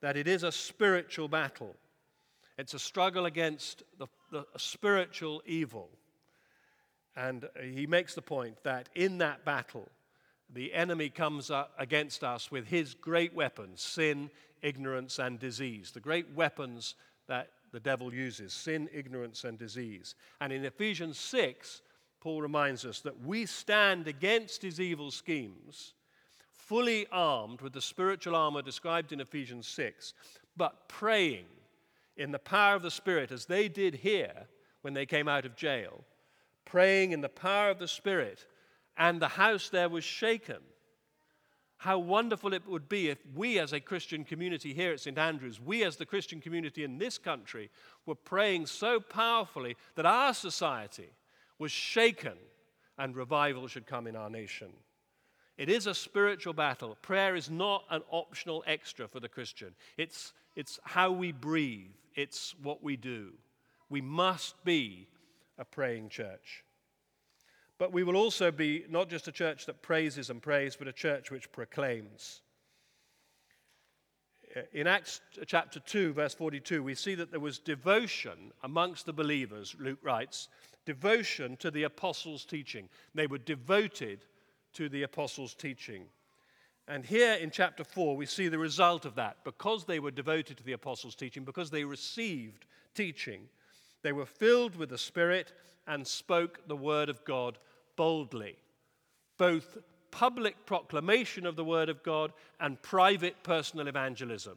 that 0.00 0.16
it 0.16 0.26
is 0.26 0.42
a 0.42 0.50
spiritual 0.50 1.28
battle. 1.28 1.76
It's 2.58 2.74
a 2.74 2.78
struggle 2.78 3.26
against 3.26 3.84
the, 3.98 4.08
the 4.32 4.44
spiritual 4.56 5.42
evil. 5.46 5.90
And 7.14 7.48
he 7.62 7.86
makes 7.86 8.14
the 8.14 8.22
point 8.22 8.56
that 8.64 8.88
in 8.96 9.18
that 9.18 9.44
battle, 9.44 9.88
the 10.52 10.74
enemy 10.74 11.08
comes 11.08 11.52
against 11.78 12.24
us 12.24 12.50
with 12.50 12.66
his 12.66 12.94
great 12.94 13.32
weapons 13.32 13.82
sin, 13.82 14.28
ignorance, 14.60 15.20
and 15.20 15.38
disease. 15.38 15.92
The 15.92 16.00
great 16.00 16.34
weapons 16.34 16.96
that 17.28 17.50
the 17.70 17.80
devil 17.80 18.12
uses 18.12 18.52
sin, 18.52 18.88
ignorance, 18.92 19.44
and 19.44 19.56
disease. 19.56 20.16
And 20.40 20.52
in 20.52 20.64
Ephesians 20.64 21.16
6, 21.18 21.82
Paul 22.26 22.42
reminds 22.42 22.84
us 22.84 22.98
that 23.02 23.24
we 23.24 23.46
stand 23.46 24.08
against 24.08 24.60
his 24.60 24.80
evil 24.80 25.12
schemes, 25.12 25.94
fully 26.50 27.06
armed 27.12 27.60
with 27.60 27.72
the 27.72 27.80
spiritual 27.80 28.34
armor 28.34 28.62
described 28.62 29.12
in 29.12 29.20
Ephesians 29.20 29.68
6, 29.68 30.12
but 30.56 30.88
praying 30.88 31.46
in 32.16 32.32
the 32.32 32.40
power 32.40 32.74
of 32.74 32.82
the 32.82 32.90
Spirit, 32.90 33.30
as 33.30 33.46
they 33.46 33.68
did 33.68 33.94
here 33.94 34.48
when 34.82 34.92
they 34.92 35.06
came 35.06 35.28
out 35.28 35.44
of 35.44 35.54
jail, 35.54 36.02
praying 36.64 37.12
in 37.12 37.20
the 37.20 37.28
power 37.28 37.70
of 37.70 37.78
the 37.78 37.86
Spirit, 37.86 38.44
and 38.96 39.22
the 39.22 39.28
house 39.28 39.68
there 39.68 39.88
was 39.88 40.02
shaken. 40.02 40.58
How 41.76 42.00
wonderful 42.00 42.54
it 42.54 42.66
would 42.66 42.88
be 42.88 43.08
if 43.08 43.18
we, 43.36 43.60
as 43.60 43.72
a 43.72 43.78
Christian 43.78 44.24
community 44.24 44.74
here 44.74 44.90
at 44.90 44.98
St. 44.98 45.16
Andrews, 45.16 45.60
we, 45.60 45.84
as 45.84 45.94
the 45.94 46.04
Christian 46.04 46.40
community 46.40 46.82
in 46.82 46.98
this 46.98 47.18
country, 47.18 47.70
were 48.04 48.16
praying 48.16 48.66
so 48.66 48.98
powerfully 48.98 49.76
that 49.94 50.06
our 50.06 50.34
society 50.34 51.10
was 51.58 51.72
shaken 51.72 52.36
and 52.98 53.16
revival 53.16 53.66
should 53.68 53.86
come 53.86 54.06
in 54.06 54.16
our 54.16 54.30
nation. 54.30 54.68
It 55.58 55.68
is 55.68 55.86
a 55.86 55.94
spiritual 55.94 56.52
battle. 56.52 56.96
Prayer 57.00 57.34
is 57.34 57.50
not 57.50 57.84
an 57.90 58.02
optional 58.10 58.62
extra 58.66 59.08
for 59.08 59.20
the 59.20 59.28
Christian, 59.28 59.74
it's, 59.96 60.32
it's 60.54 60.78
how 60.84 61.10
we 61.12 61.32
breathe, 61.32 61.90
it's 62.14 62.54
what 62.62 62.82
we 62.82 62.96
do. 62.96 63.32
We 63.88 64.00
must 64.00 64.62
be 64.64 65.08
a 65.58 65.64
praying 65.64 66.08
church. 66.08 66.64
But 67.78 67.92
we 67.92 68.02
will 68.02 68.16
also 68.16 68.50
be 68.50 68.84
not 68.88 69.08
just 69.08 69.28
a 69.28 69.32
church 69.32 69.66
that 69.66 69.82
praises 69.82 70.30
and 70.30 70.40
prays, 70.40 70.76
but 70.76 70.88
a 70.88 70.92
church 70.92 71.30
which 71.30 71.52
proclaims. 71.52 72.40
Eh, 74.54 74.62
in 74.72 74.86
Acts 74.86 75.20
chapter 75.46 75.78
2, 75.80 76.14
verse 76.14 76.34
42, 76.34 76.82
we 76.82 76.94
see 76.94 77.14
that 77.14 77.30
there 77.30 77.40
was 77.40 77.58
devotion 77.58 78.52
amongst 78.62 79.04
the 79.04 79.12
believers, 79.12 79.76
Luke 79.78 79.98
writes, 80.02 80.48
devotion 80.86 81.56
to 81.58 81.70
the 81.70 81.82
apostles' 81.82 82.46
teaching. 82.46 82.88
They 83.14 83.26
were 83.26 83.38
devoted 83.38 84.24
to 84.74 84.88
the 84.88 85.02
apostles' 85.02 85.54
teaching. 85.54 86.04
And 86.88 87.04
here 87.04 87.34
in 87.34 87.50
chapter 87.50 87.84
4, 87.84 88.16
we 88.16 88.26
see 88.26 88.48
the 88.48 88.58
result 88.58 89.04
of 89.04 89.16
that. 89.16 89.38
Because 89.44 89.84
they 89.84 89.98
were 89.98 90.10
devoted 90.10 90.56
to 90.56 90.64
the 90.64 90.72
apostles' 90.72 91.16
teaching, 91.16 91.44
because 91.44 91.70
they 91.70 91.84
received 91.84 92.64
teaching, 92.94 93.48
they 94.02 94.12
were 94.12 94.26
filled 94.26 94.76
with 94.76 94.88
the 94.88 94.98
Spirit 94.98 95.52
and 95.86 96.06
spoke 96.06 96.60
the 96.68 96.76
word 96.76 97.08
of 97.08 97.24
God 97.24 97.58
boldly. 97.96 98.56
Both 99.36 99.78
public 100.10 100.64
proclamation 100.64 101.44
of 101.44 101.56
the 101.56 101.64
word 101.64 101.88
of 101.88 102.02
God 102.02 102.32
and 102.60 102.80
private 102.80 103.42
personal 103.42 103.88
evangelism, 103.88 104.56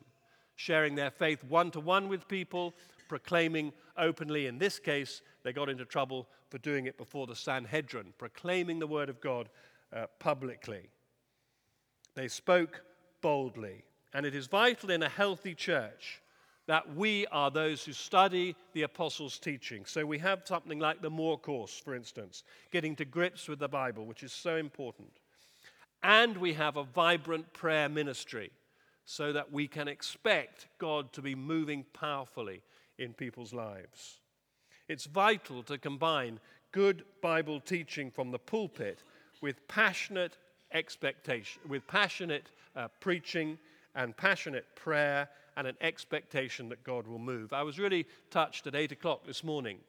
sharing 0.56 0.96
their 0.96 1.12
faith 1.12 1.44
one 1.44 1.72
to 1.72 1.80
one 1.80 2.08
with 2.08 2.28
people, 2.28 2.74
proclaiming 3.10 3.74
openly. 3.98 4.48
In 4.48 4.58
this 4.58 4.80
case, 4.80 5.22
they 5.44 5.52
got 5.52 5.68
into 5.68 5.84
trouble 5.84 6.30
for 6.50 6.60
doing 6.60 6.86
it 6.86 6.98
before 6.98 7.28
the 7.28 7.36
Sanhedrin, 7.36 8.14
proclaiming 8.18 8.80
the 8.80 8.88
word 8.88 9.10
of 9.10 9.20
God 9.20 9.50
uh, 9.94 10.06
publicly. 10.20 10.90
They 12.16 12.30
spoke 12.30 12.82
boldly. 13.22 13.84
And 14.14 14.26
it 14.26 14.34
is 14.34 14.48
vital 14.48 14.90
in 14.90 15.04
a 15.04 15.10
healthy 15.10 15.54
church 15.54 16.22
that 16.66 16.96
we 16.96 17.26
are 17.28 17.50
those 17.50 17.84
who 17.84 17.94
study 17.94 18.56
the 18.74 18.84
apostles' 18.84 19.40
teaching. 19.40 19.86
So 19.86 20.06
we 20.06 20.20
have 20.20 20.42
something 20.46 20.80
like 20.80 21.02
the 21.02 21.10
Moore 21.10 21.40
course, 21.40 21.80
for 21.84 21.96
instance, 21.96 22.44
getting 22.72 22.96
to 22.98 23.06
grips 23.06 23.48
with 23.48 23.60
the 23.60 23.68
Bible, 23.68 24.06
which 24.06 24.24
is 24.24 24.32
so 24.32 24.56
important. 24.56 25.10
And 26.04 26.38
we 26.38 26.54
have 26.54 26.78
a 26.78 26.84
vibrant 26.84 27.52
prayer 27.54 27.90
ministry 27.90 28.52
so 29.06 29.34
that 29.34 29.52
we 29.52 29.68
can 29.68 29.88
expect 29.88 30.68
God 30.78 31.12
to 31.14 31.22
be 31.22 31.34
moving 31.34 31.86
powerfully 31.94 32.62
in 33.00 33.14
people's 33.14 33.54
lives. 33.54 34.20
It's 34.88 35.06
vital 35.06 35.64
to 35.64 35.78
combine 35.78 36.40
good 36.72 37.04
Bible 37.22 37.60
teaching 37.60 38.12
from 38.12 38.32
the 38.32 38.40
pulpit 38.40 39.04
with 39.42 39.68
passionate 39.68 40.38
expectation, 40.72 41.62
with 41.68 41.88
passionate 41.88 42.52
uh, 42.76 42.88
preaching 43.00 43.58
and 43.96 44.16
passionate 44.16 44.66
prayer 44.76 45.30
and 45.58 45.68
an 45.68 45.76
expectation 45.82 46.70
that 46.70 46.84
God 46.84 47.08
will 47.08 47.20
move. 47.20 47.54
I 47.54 47.64
was 47.64 47.80
really 47.80 48.06
touched 48.30 48.68
at 48.68 48.76
8 48.76 48.92
o'clock 48.92 49.26
this 49.26 49.44
morning 49.44 49.80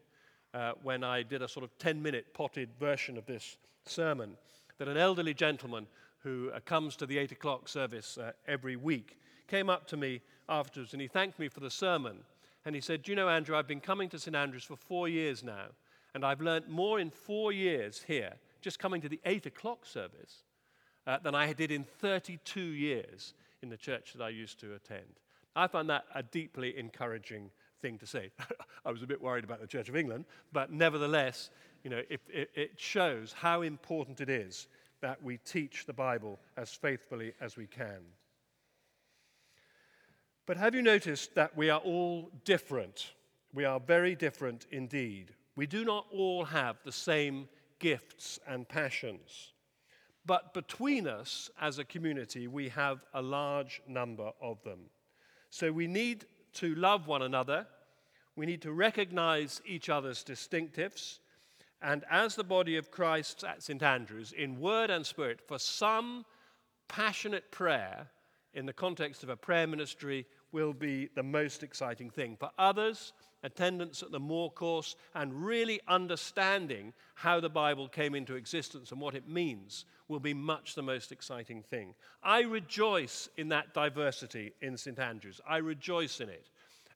uh, 0.55 0.73
when 0.83 1.05
I 1.05 1.23
did 1.23 1.43
a 1.43 1.49
sort 1.49 1.65
of 1.65 1.77
10 1.79 2.03
minute 2.03 2.33
potted 2.33 2.71
version 2.79 3.17
of 3.19 3.27
this 3.27 3.57
sermon 3.85 4.37
that 4.79 4.89
an 4.89 4.97
elderly 4.97 5.35
gentleman 5.35 5.87
who 6.23 6.51
uh, 6.53 6.61
comes 6.61 6.97
to 6.97 7.07
the 7.07 7.19
8 7.19 7.33
o'clock 7.33 7.69
service 7.69 8.19
uh, 8.19 8.33
every 8.47 8.77
week 8.77 9.19
came 9.49 9.69
up 9.69 9.87
to 9.89 9.97
me 9.97 10.21
afterwards 10.49 10.93
and 10.93 11.03
he 11.03 11.09
thanked 11.09 11.39
me 11.39 11.49
for 11.49 11.61
the 11.61 11.71
sermon. 11.71 12.19
And 12.65 12.75
he 12.75 12.81
said, 12.81 13.03
Do 13.03 13.13
you 13.13 13.17
know, 13.17 13.29
Andrew, 13.29 13.57
I've 13.57 13.67
been 13.67 13.81
coming 13.81 14.09
to 14.11 14.19
St. 14.19 14.37
Andrews 14.37 14.65
for 14.65 14.77
four 14.77 15.09
years 15.09 15.43
now, 15.43 15.67
and 16.15 16.25
I've 16.25 16.41
learnt 16.41 16.69
more 16.69 17.01
in 17.01 17.11
four 17.11 17.53
years 17.53 18.05
here, 18.07 18.35
just 18.61 18.79
coming 18.79 19.01
to 19.01 19.09
the 19.09 19.21
8 19.25 19.47
o'clock 19.47 19.87
service, 19.87 20.45
uh, 21.07 21.19
than 21.19 21.35
I 21.35 21.53
did 21.53 21.71
in 21.71 21.85
32 21.85 22.61
years 22.61 23.35
in 23.63 23.69
the 23.69 23.77
church 23.77 24.13
that 24.15 24.23
I 24.23 24.29
used 24.29 24.61
to 24.61 24.75
attend. 24.75 25.21
I 25.57 25.67
find 25.67 25.89
that 25.91 26.05
a 26.15 26.23
deeply 26.23 26.77
encouraging 26.79 27.51
thing 27.81 27.99
to 27.99 28.07
say. 28.07 28.31
I 28.85 28.91
was 28.91 29.03
a 29.03 29.07
bit 29.07 29.21
worried 29.21 29.45
about 29.45 29.61
the 29.61 29.67
Church 29.67 29.89
of 29.89 29.97
England, 29.97 30.27
but 30.53 30.71
nevertheless, 30.71 31.51
you 31.83 31.91
know, 31.91 32.03
it, 32.09 32.21
it, 32.29 32.51
it 32.55 32.71
shows 32.77 33.33
how 33.33 33.63
important 33.63 34.21
it 34.21 34.29
is 34.29 34.69
that 35.01 35.23
we 35.23 35.39
teach 35.39 35.87
the 35.87 35.93
Bible 35.93 36.39
as 36.57 36.71
faithfully 36.71 37.33
as 37.41 37.57
we 37.57 37.67
can. 37.67 38.01
But 40.51 40.57
have 40.57 40.75
you 40.75 40.83
noticed 40.83 41.37
that 41.37 41.57
we 41.57 41.71
are 41.71 41.79
all 41.79 42.29
different? 42.45 43.13
We 43.55 43.65
are 43.65 43.79
very 43.79 44.17
different 44.17 44.67
indeed. 44.73 45.33
We 45.55 45.69
do 45.69 45.85
not 45.85 46.07
all 46.13 46.45
have 46.45 46.79
the 46.85 46.91
same 46.91 47.49
gifts 47.79 48.41
and 48.49 48.69
passions. 48.69 49.53
But 50.27 50.53
between 50.53 51.07
us 51.07 51.51
as 51.61 51.79
a 51.79 51.85
community, 51.85 52.49
we 52.49 52.69
have 52.71 53.05
a 53.15 53.23
large 53.23 53.81
number 53.87 54.33
of 54.43 54.61
them. 54.65 54.81
So 55.51 55.71
we 55.71 55.87
need 55.87 56.27
to 56.55 56.75
love 56.75 57.07
one 57.07 57.23
another. 57.23 57.65
We 58.35 58.45
need 58.45 58.63
to 58.63 58.73
recognize 58.73 59.63
each 59.65 59.89
other's 59.89 60.25
distinctives. 60.25 61.21
And 61.81 62.05
as 62.11 62.35
the 62.35 62.43
body 62.43 62.77
of 62.77 62.91
Christ 62.91 63.45
at 63.45 63.63
St. 63.63 63.85
Andrews, 63.85 64.33
in 64.33 64.59
word 64.59 64.91
and 64.91 65.07
spirit, 65.07 65.43
for 65.47 65.61
some, 65.61 66.25
passionate 66.89 67.53
prayer 67.53 68.09
in 68.53 68.67
the 68.67 68.73
context 68.73 69.23
of 69.23 69.29
a 69.29 69.37
prayer 69.37 69.69
ministry 69.69 70.27
will 70.53 70.73
be 70.73 71.09
the 71.15 71.23
most 71.23 71.63
exciting 71.63 72.11
thing. 72.11 72.37
For 72.37 72.51
others, 72.59 73.13
attendance 73.43 74.03
at 74.03 74.11
the 74.11 74.21
Moore 74.21 74.51
course 74.51 74.97
and 75.15 75.45
really 75.45 75.81
understanding 75.89 76.93
how 77.15 77.41
the 77.41 77.49
Bible 77.49 77.89
came 77.89 78.15
into 78.15 78.35
existence 78.35 78.93
and 78.93 79.01
what 79.01 79.15
it 79.15 79.29
means 79.29 79.85
will 80.09 80.21
be 80.21 80.35
much 80.35 80.75
the 80.75 80.83
most 80.83 81.13
exciting 81.13 81.63
thing. 81.63 81.95
I 82.23 82.43
rejoice 82.43 83.29
in 83.37 83.49
that 83.49 83.73
diversity 83.75 84.53
in 84.61 84.77
St. 84.77 84.99
Andrews. 84.99 85.41
I 85.49 85.59
rejoice 85.59 86.21
in 86.21 86.29
it. 86.29 86.49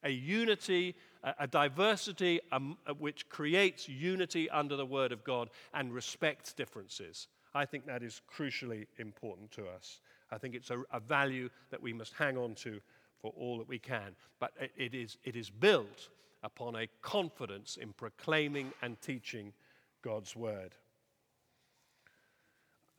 A 0.02 0.10
unity, 0.10 0.94
a, 1.38 1.46
diversity 1.46 2.40
um, 2.52 2.76
which 2.98 3.26
creates 3.30 3.88
unity 3.88 4.50
under 4.50 4.76
the 4.76 4.84
Word 4.84 5.12
of 5.12 5.24
God 5.24 5.48
and 5.72 5.94
respects 5.94 6.52
differences. 6.52 7.28
I 7.54 7.64
think 7.64 7.86
that 7.86 8.02
is 8.02 8.20
crucially 8.30 8.86
important 8.98 9.50
to 9.52 9.66
us. 9.66 10.00
I 10.30 10.36
think 10.36 10.54
it's 10.54 10.70
a, 10.70 10.82
a 10.92 11.00
value 11.00 11.48
that 11.70 11.80
we 11.80 11.92
must 11.92 12.12
hang 12.14 12.36
on 12.36 12.54
to 12.56 12.80
for 13.24 13.32
all 13.38 13.56
that 13.56 13.66
we 13.66 13.78
can. 13.78 14.14
But 14.38 14.52
it, 14.76 14.94
is, 14.94 15.16
it 15.24 15.34
is 15.34 15.48
built 15.48 16.10
upon 16.42 16.76
a 16.76 16.88
confidence 17.00 17.78
in 17.80 17.94
proclaiming 17.94 18.70
and 18.82 19.00
teaching 19.00 19.54
God's 20.02 20.36
word. 20.36 20.74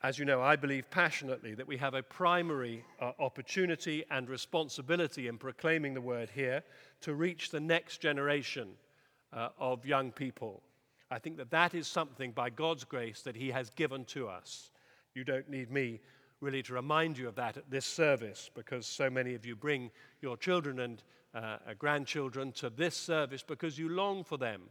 As 0.02 0.18
you 0.18 0.26
know, 0.26 0.42
I 0.42 0.56
believe 0.56 0.90
passionately 0.90 1.54
that 1.54 1.68
we 1.68 1.78
have 1.78 1.94
a 1.94 2.02
primary 2.02 2.84
uh, 3.00 3.12
opportunity 3.20 4.04
and 4.10 4.28
responsibility 4.28 5.28
in 5.28 5.38
proclaiming 5.38 5.94
the 5.94 6.02
word 6.02 6.32
here 6.34 6.64
to 7.02 7.14
reach 7.14 7.52
the 7.52 7.60
next 7.60 8.00
generation 8.02 8.70
uh, 9.32 9.50
of 9.60 9.86
young 9.86 10.12
people. 10.12 10.64
I 11.12 11.20
think 11.20 11.38
that 11.38 11.52
that 11.52 11.76
is 11.76 11.86
something 11.86 12.32
by 12.32 12.50
God's 12.50 12.84
grace 12.84 13.22
that 13.22 13.36
He 13.36 13.52
has 13.52 13.70
given 13.70 14.06
to 14.06 14.28
us. 14.28 14.72
You 15.14 15.24
don't 15.24 15.52
need 15.52 15.70
me 15.70 16.00
really 16.42 16.62
to 16.64 16.74
remind 16.74 17.18
you 17.18 17.28
of 17.28 17.36
that 17.36 17.58
at 17.58 17.70
this 17.70 17.86
service 17.86 18.50
because 18.54 18.86
so 18.86 19.10
many 19.10 19.36
of 19.36 19.46
you 19.46 19.56
bring 19.56 19.90
your 20.22 20.38
children 20.38 20.80
and 20.80 21.04
uh, 21.34 21.58
grandchildren 21.78 22.52
to 22.54 22.70
this 22.70 22.96
service 22.96 23.44
because 23.44 23.78
you 23.78 23.90
long 23.90 24.24
for 24.24 24.38
them 24.38 24.64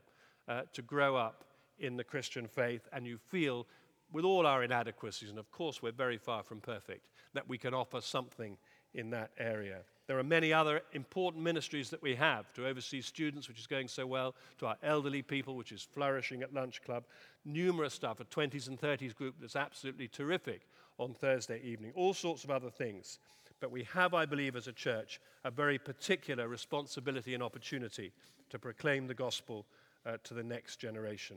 uh, 0.48 0.62
to 0.72 0.82
grow 0.82 1.16
up 1.16 1.44
in 1.78 1.96
the 1.96 2.04
Christian 2.04 2.46
faith 2.46 2.88
and 2.92 3.06
you 3.06 3.18
feel, 3.18 3.66
with 4.12 4.24
all 4.24 4.46
our 4.46 4.62
inadequacies, 4.62 5.30
and 5.30 5.38
of 5.38 5.50
course 5.50 5.82
we're 5.82 5.92
very 5.92 6.18
far 6.18 6.42
from 6.42 6.60
perfect, 6.60 7.08
that 7.32 7.48
we 7.48 7.58
can 7.58 7.74
offer 7.74 8.00
something 8.00 8.56
in 8.94 9.10
that 9.10 9.30
area. 9.38 9.80
There 10.06 10.18
are 10.18 10.24
many 10.24 10.52
other 10.52 10.82
important 10.92 11.42
ministries 11.42 11.90
that 11.90 12.02
we 12.02 12.14
have 12.14 12.52
to 12.54 12.66
overseas 12.66 13.06
students, 13.06 13.48
which 13.48 13.58
is 13.58 13.66
going 13.66 13.88
so 13.88 14.06
well, 14.06 14.34
to 14.58 14.66
our 14.66 14.76
elderly 14.82 15.22
people, 15.22 15.56
which 15.56 15.72
is 15.72 15.82
flourishing 15.82 16.42
at 16.42 16.54
Lunch 16.54 16.82
Club, 16.82 17.04
numerous 17.44 17.94
stuff, 17.94 18.20
a 18.20 18.24
20s 18.24 18.68
and 18.68 18.78
30s 18.78 19.14
group 19.14 19.34
that's 19.40 19.56
absolutely 19.56 20.06
terrific 20.06 20.68
on 20.98 21.14
Thursday 21.14 21.60
evening, 21.62 21.92
all 21.94 22.14
sorts 22.14 22.44
of 22.44 22.50
other 22.50 22.70
things. 22.70 23.18
But 23.60 23.70
we 23.70 23.84
have, 23.94 24.14
I 24.14 24.26
believe, 24.26 24.56
as 24.56 24.68
a 24.68 24.72
church, 24.72 25.20
a 25.44 25.50
very 25.50 25.78
particular 25.78 26.48
responsibility 26.48 27.34
and 27.34 27.42
opportunity 27.42 28.12
to 28.50 28.58
proclaim 28.58 29.06
the 29.06 29.14
gospel 29.14 29.66
uh, 30.06 30.18
to 30.24 30.34
the 30.34 30.42
next 30.42 30.76
generation. 30.76 31.36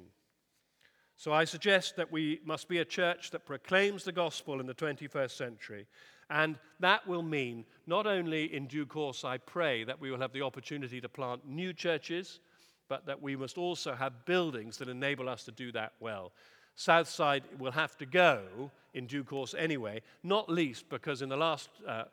So 1.16 1.34
I 1.34 1.46
suggest 1.46 1.96
that 1.96 2.12
we 2.12 2.42
must 2.46 2.68
be 2.68 2.78
a 2.78 2.86
church 2.86 3.32
that 3.32 3.46
proclaims 3.46 4.04
the 4.04 4.12
gospel 4.12 4.60
in 4.60 4.68
the 4.68 4.74
21st 4.76 5.32
century. 5.32 5.88
And 6.30 6.60
that 6.80 7.08
will 7.08 7.24
mean 7.24 7.66
not 7.88 8.06
only 8.06 8.54
in 8.54 8.68
due 8.68 8.86
course, 8.86 9.24
I 9.24 9.38
pray, 9.38 9.84
that 9.86 10.00
we 10.00 10.12
will 10.12 10.20
have 10.20 10.34
the 10.34 10.44
opportunity 10.44 11.02
to 11.02 11.10
plant 11.10 11.48
new 11.48 11.74
churches, 11.74 12.40
but 12.88 13.06
that 13.06 13.22
we 13.22 13.36
must 13.36 13.58
also 13.58 13.96
have 13.96 14.26
buildings 14.26 14.78
that 14.78 14.90
enable 14.90 15.28
us 15.28 15.44
to 15.46 15.52
do 15.52 15.72
that 15.72 15.94
well. 16.00 16.34
Southside 16.78 17.44
will 17.58 17.72
have 17.72 17.98
to 17.98 18.06
go 18.06 18.72
in 18.94 19.08
due 19.08 19.24
course 19.24 19.56
anyway, 19.58 20.00
not 20.24 20.48
least 20.48 20.88
because 20.90 21.24
in 21.24 21.28
the 21.28 21.36
last 21.36 21.70
uh, 21.88 22.04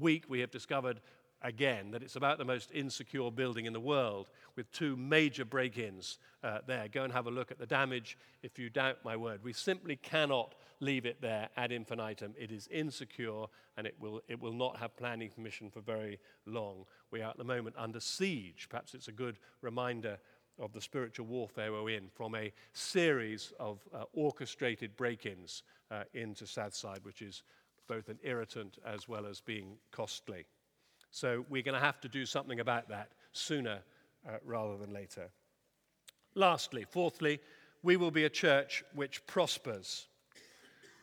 week 0.00 0.24
we 0.28 0.40
have 0.40 0.50
discovered 0.50 1.00
again 1.42 1.90
that 1.90 2.02
it's 2.02 2.16
about 2.16 2.38
the 2.38 2.44
most 2.44 2.70
insecure 2.72 3.30
building 3.30 3.66
in 3.66 3.74
the 3.74 3.80
world 3.80 4.26
with 4.56 4.72
two 4.72 4.96
major 4.96 5.44
break 5.44 5.76
ins 5.76 6.18
uh, 6.42 6.60
there. 6.66 6.88
Go 6.88 7.04
and 7.04 7.12
have 7.12 7.26
a 7.26 7.30
look 7.30 7.50
at 7.50 7.58
the 7.58 7.66
damage 7.66 8.16
if 8.42 8.58
you 8.58 8.70
doubt 8.70 8.96
my 9.04 9.14
word. 9.14 9.40
We 9.44 9.52
simply 9.52 9.96
cannot 9.96 10.54
leave 10.80 11.04
it 11.04 11.20
there 11.20 11.50
ad 11.58 11.70
infinitum. 11.70 12.34
It 12.38 12.50
is 12.50 12.66
insecure 12.68 13.44
and 13.76 13.86
it 13.86 13.94
will, 14.00 14.22
it 14.26 14.40
will 14.40 14.54
not 14.54 14.78
have 14.78 14.96
planning 14.96 15.28
permission 15.28 15.68
for 15.68 15.80
very 15.80 16.18
long. 16.46 16.86
We 17.10 17.20
are 17.20 17.30
at 17.30 17.36
the 17.36 17.44
moment 17.44 17.76
under 17.78 18.00
siege. 18.00 18.68
Perhaps 18.70 18.94
it's 18.94 19.08
a 19.08 19.12
good 19.12 19.38
reminder 19.60 20.18
of 20.58 20.72
the 20.72 20.80
spiritual 20.80 21.26
warfare 21.26 21.72
we're 21.72 21.90
in 21.90 22.08
from 22.14 22.34
a 22.34 22.52
series 22.72 23.52
of 23.58 23.80
uh, 23.94 24.04
orchestrated 24.12 24.96
break 24.96 25.26
ins 25.26 25.62
uh, 25.90 26.04
into 26.14 26.46
Southside, 26.46 27.00
which 27.02 27.22
is 27.22 27.42
both 27.88 28.08
an 28.08 28.18
irritant 28.22 28.78
as 28.86 29.08
well 29.08 29.26
as 29.26 29.40
being 29.40 29.76
costly. 29.90 30.46
So 31.10 31.44
we're 31.48 31.62
going 31.62 31.78
to 31.78 31.84
have 31.84 32.00
to 32.00 32.08
do 32.08 32.24
something 32.26 32.60
about 32.60 32.88
that 32.88 33.10
sooner 33.32 33.80
uh, 34.28 34.38
rather 34.44 34.76
than 34.76 34.92
later. 34.92 35.28
Lastly, 36.34 36.84
fourthly, 36.88 37.40
we 37.82 37.96
will 37.96 38.10
be 38.10 38.24
a 38.24 38.30
church 38.30 38.82
which 38.94 39.24
prospers. 39.26 40.06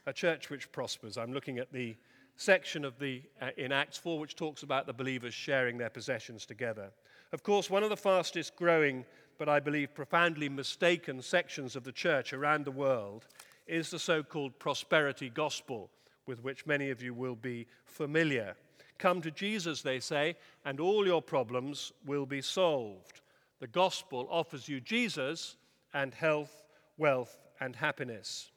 A 0.06 0.14
church 0.14 0.50
which 0.50 0.72
prospers. 0.72 1.18
I'm 1.18 1.32
looking 1.32 1.60
at 1.60 1.72
the 1.72 1.96
section 2.38 2.84
of 2.84 2.98
the 2.98 3.22
uh, 3.42 3.50
in 3.58 3.72
Acts 3.72 3.98
4 3.98 4.20
which 4.20 4.36
talks 4.36 4.64
about 4.64 4.88
the 4.88 4.94
believers 4.94 5.34
sharing 5.34 5.78
their 5.78 5.90
possessions 5.90 6.46
together. 6.46 6.92
Of 7.32 7.44
course, 7.44 7.70
one 7.70 7.84
of 7.84 7.90
the 7.90 7.98
fastest 7.98 8.56
growing 8.56 9.06
but 9.42 9.50
I 9.50 9.60
believe 9.60 9.96
profoundly 9.96 10.50
mistaken 10.50 11.20
sections 11.20 11.76
of 11.76 11.84
the 11.84 11.92
church 11.92 12.32
around 12.32 12.64
the 12.64 12.70
world 12.70 13.26
is 13.66 13.90
the 13.90 13.98
so 13.98 14.22
called 14.22 14.60
prosperity 14.60 15.32
gospel, 15.32 15.90
with 16.28 16.44
which 16.44 16.68
many 16.68 16.92
of 16.92 17.02
you 17.02 17.16
will 17.16 17.34
be 17.34 17.66
familiar. 17.84 18.54
Come 19.00 19.20
to 19.24 19.32
Jesus, 19.32 19.82
they 19.82 20.00
say, 20.00 20.36
and 20.64 20.80
all 20.80 21.08
your 21.08 21.24
problems 21.24 21.92
will 22.06 22.28
be 22.28 22.44
solved. 22.44 23.22
The 23.60 23.66
gospel 23.66 24.28
offers 24.30 24.70
you 24.70 24.80
Jesus 24.80 25.56
and 25.92 26.14
health, 26.14 26.68
wealth, 27.00 27.40
and 27.60 27.76
happiness. 27.76 28.52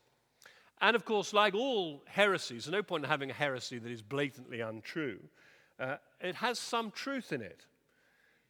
And 0.82 0.94
of 0.94 1.06
course, 1.06 1.32
like 1.32 1.54
all 1.54 2.02
heresies, 2.04 2.66
there's 2.66 2.72
no 2.72 2.82
point 2.82 3.04
in 3.04 3.10
having 3.10 3.30
a 3.30 3.32
heresy 3.32 3.78
that 3.78 3.90
is 3.90 4.02
blatantly 4.02 4.60
untrue. 4.60 5.18
Uh, 5.80 5.96
it 6.20 6.34
has 6.34 6.58
some 6.58 6.90
truth 6.90 7.32
in 7.32 7.40
it 7.40 7.64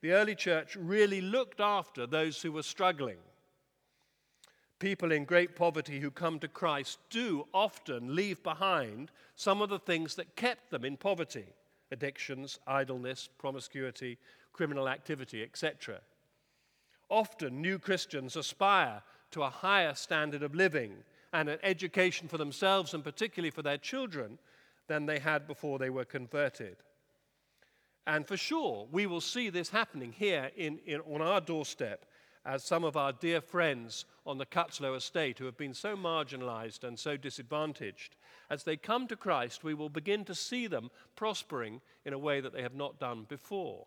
the 0.04 0.12
early 0.12 0.34
church 0.34 0.76
really 0.76 1.22
looked 1.22 1.60
after 1.60 2.06
those 2.06 2.42
who 2.42 2.52
were 2.52 2.62
struggling. 2.62 3.16
People 4.78 5.10
in 5.10 5.24
great 5.24 5.56
poverty 5.56 5.98
who 5.98 6.10
come 6.10 6.38
to 6.40 6.46
Christ 6.46 6.98
do 7.08 7.46
often 7.54 8.14
leave 8.14 8.42
behind 8.42 9.10
some 9.34 9.62
of 9.62 9.70
the 9.70 9.78
things 9.78 10.14
that 10.16 10.36
kept 10.36 10.70
them 10.70 10.84
in 10.84 10.98
poverty 10.98 11.46
addictions, 11.90 12.58
idleness, 12.66 13.30
promiscuity, 13.38 14.18
criminal 14.52 14.90
activity, 14.90 15.42
etc. 15.42 16.00
Often, 17.08 17.62
new 17.62 17.78
Christians 17.78 18.36
aspire 18.36 19.02
to 19.30 19.42
a 19.42 19.48
higher 19.48 19.94
standard 19.94 20.42
of 20.42 20.54
living 20.54 20.96
and 21.32 21.48
an 21.48 21.60
education 21.62 22.28
for 22.28 22.36
themselves 22.36 22.92
and 22.92 23.02
particularly 23.02 23.50
for 23.50 23.62
their 23.62 23.78
children 23.78 24.38
than 24.86 25.06
they 25.06 25.18
had 25.18 25.46
before 25.46 25.78
they 25.78 25.88
were 25.88 26.04
converted. 26.04 26.76
And 28.06 28.26
for 28.26 28.36
sure, 28.36 28.86
we 28.92 29.06
will 29.06 29.20
see 29.20 29.48
this 29.48 29.70
happening 29.70 30.12
here 30.12 30.50
in, 30.56 30.78
in, 30.86 31.00
on 31.00 31.22
our 31.22 31.40
doorstep 31.40 32.04
as 32.44 32.62
some 32.62 32.84
of 32.84 32.96
our 32.96 33.12
dear 33.12 33.40
friends 33.40 34.04
on 34.26 34.36
the 34.36 34.46
Cutteslowe 34.46 34.94
estate 34.94 35.38
who 35.38 35.46
have 35.46 35.56
been 35.56 35.72
so 35.72 35.96
marginalized 35.96 36.84
and 36.84 36.98
so 36.98 37.16
disadvantaged, 37.16 38.16
as 38.50 38.64
they 38.64 38.76
come 38.76 39.06
to 39.06 39.16
Christ, 39.16 39.64
we 39.64 39.72
will 39.74 39.88
begin 39.88 40.24
to 40.26 40.34
see 40.34 40.66
them 40.66 40.90
prospering 41.16 41.80
in 42.04 42.12
a 42.12 42.18
way 42.18 42.40
that 42.40 42.52
they 42.52 42.62
have 42.62 42.74
not 42.74 43.00
done 43.00 43.24
before. 43.28 43.86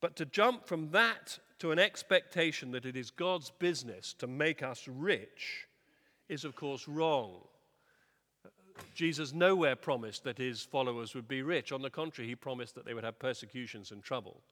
But 0.00 0.16
to 0.16 0.24
jump 0.24 0.66
from 0.66 0.90
that 0.90 1.38
to 1.58 1.70
an 1.70 1.78
expectation 1.78 2.72
that 2.72 2.86
it 2.86 2.96
is 2.96 3.10
God's 3.10 3.50
business 3.50 4.14
to 4.14 4.26
make 4.26 4.62
us 4.62 4.88
rich 4.88 5.68
is, 6.28 6.44
of 6.44 6.56
course, 6.56 6.88
wrong. 6.88 7.36
Jesus 8.94 9.32
nowhere 9.32 9.76
promised 9.76 10.24
that 10.24 10.38
his 10.38 10.62
followers 10.62 11.14
would 11.14 11.28
be 11.28 11.42
rich. 11.42 11.72
On 11.72 11.82
the 11.82 11.90
contrary, 11.90 12.28
he 12.28 12.36
promised 12.36 12.74
that 12.74 12.84
they 12.84 12.94
would 12.94 13.04
have 13.04 13.18
persecutions 13.18 13.90
and 13.90 14.02
trouble. 14.02 14.42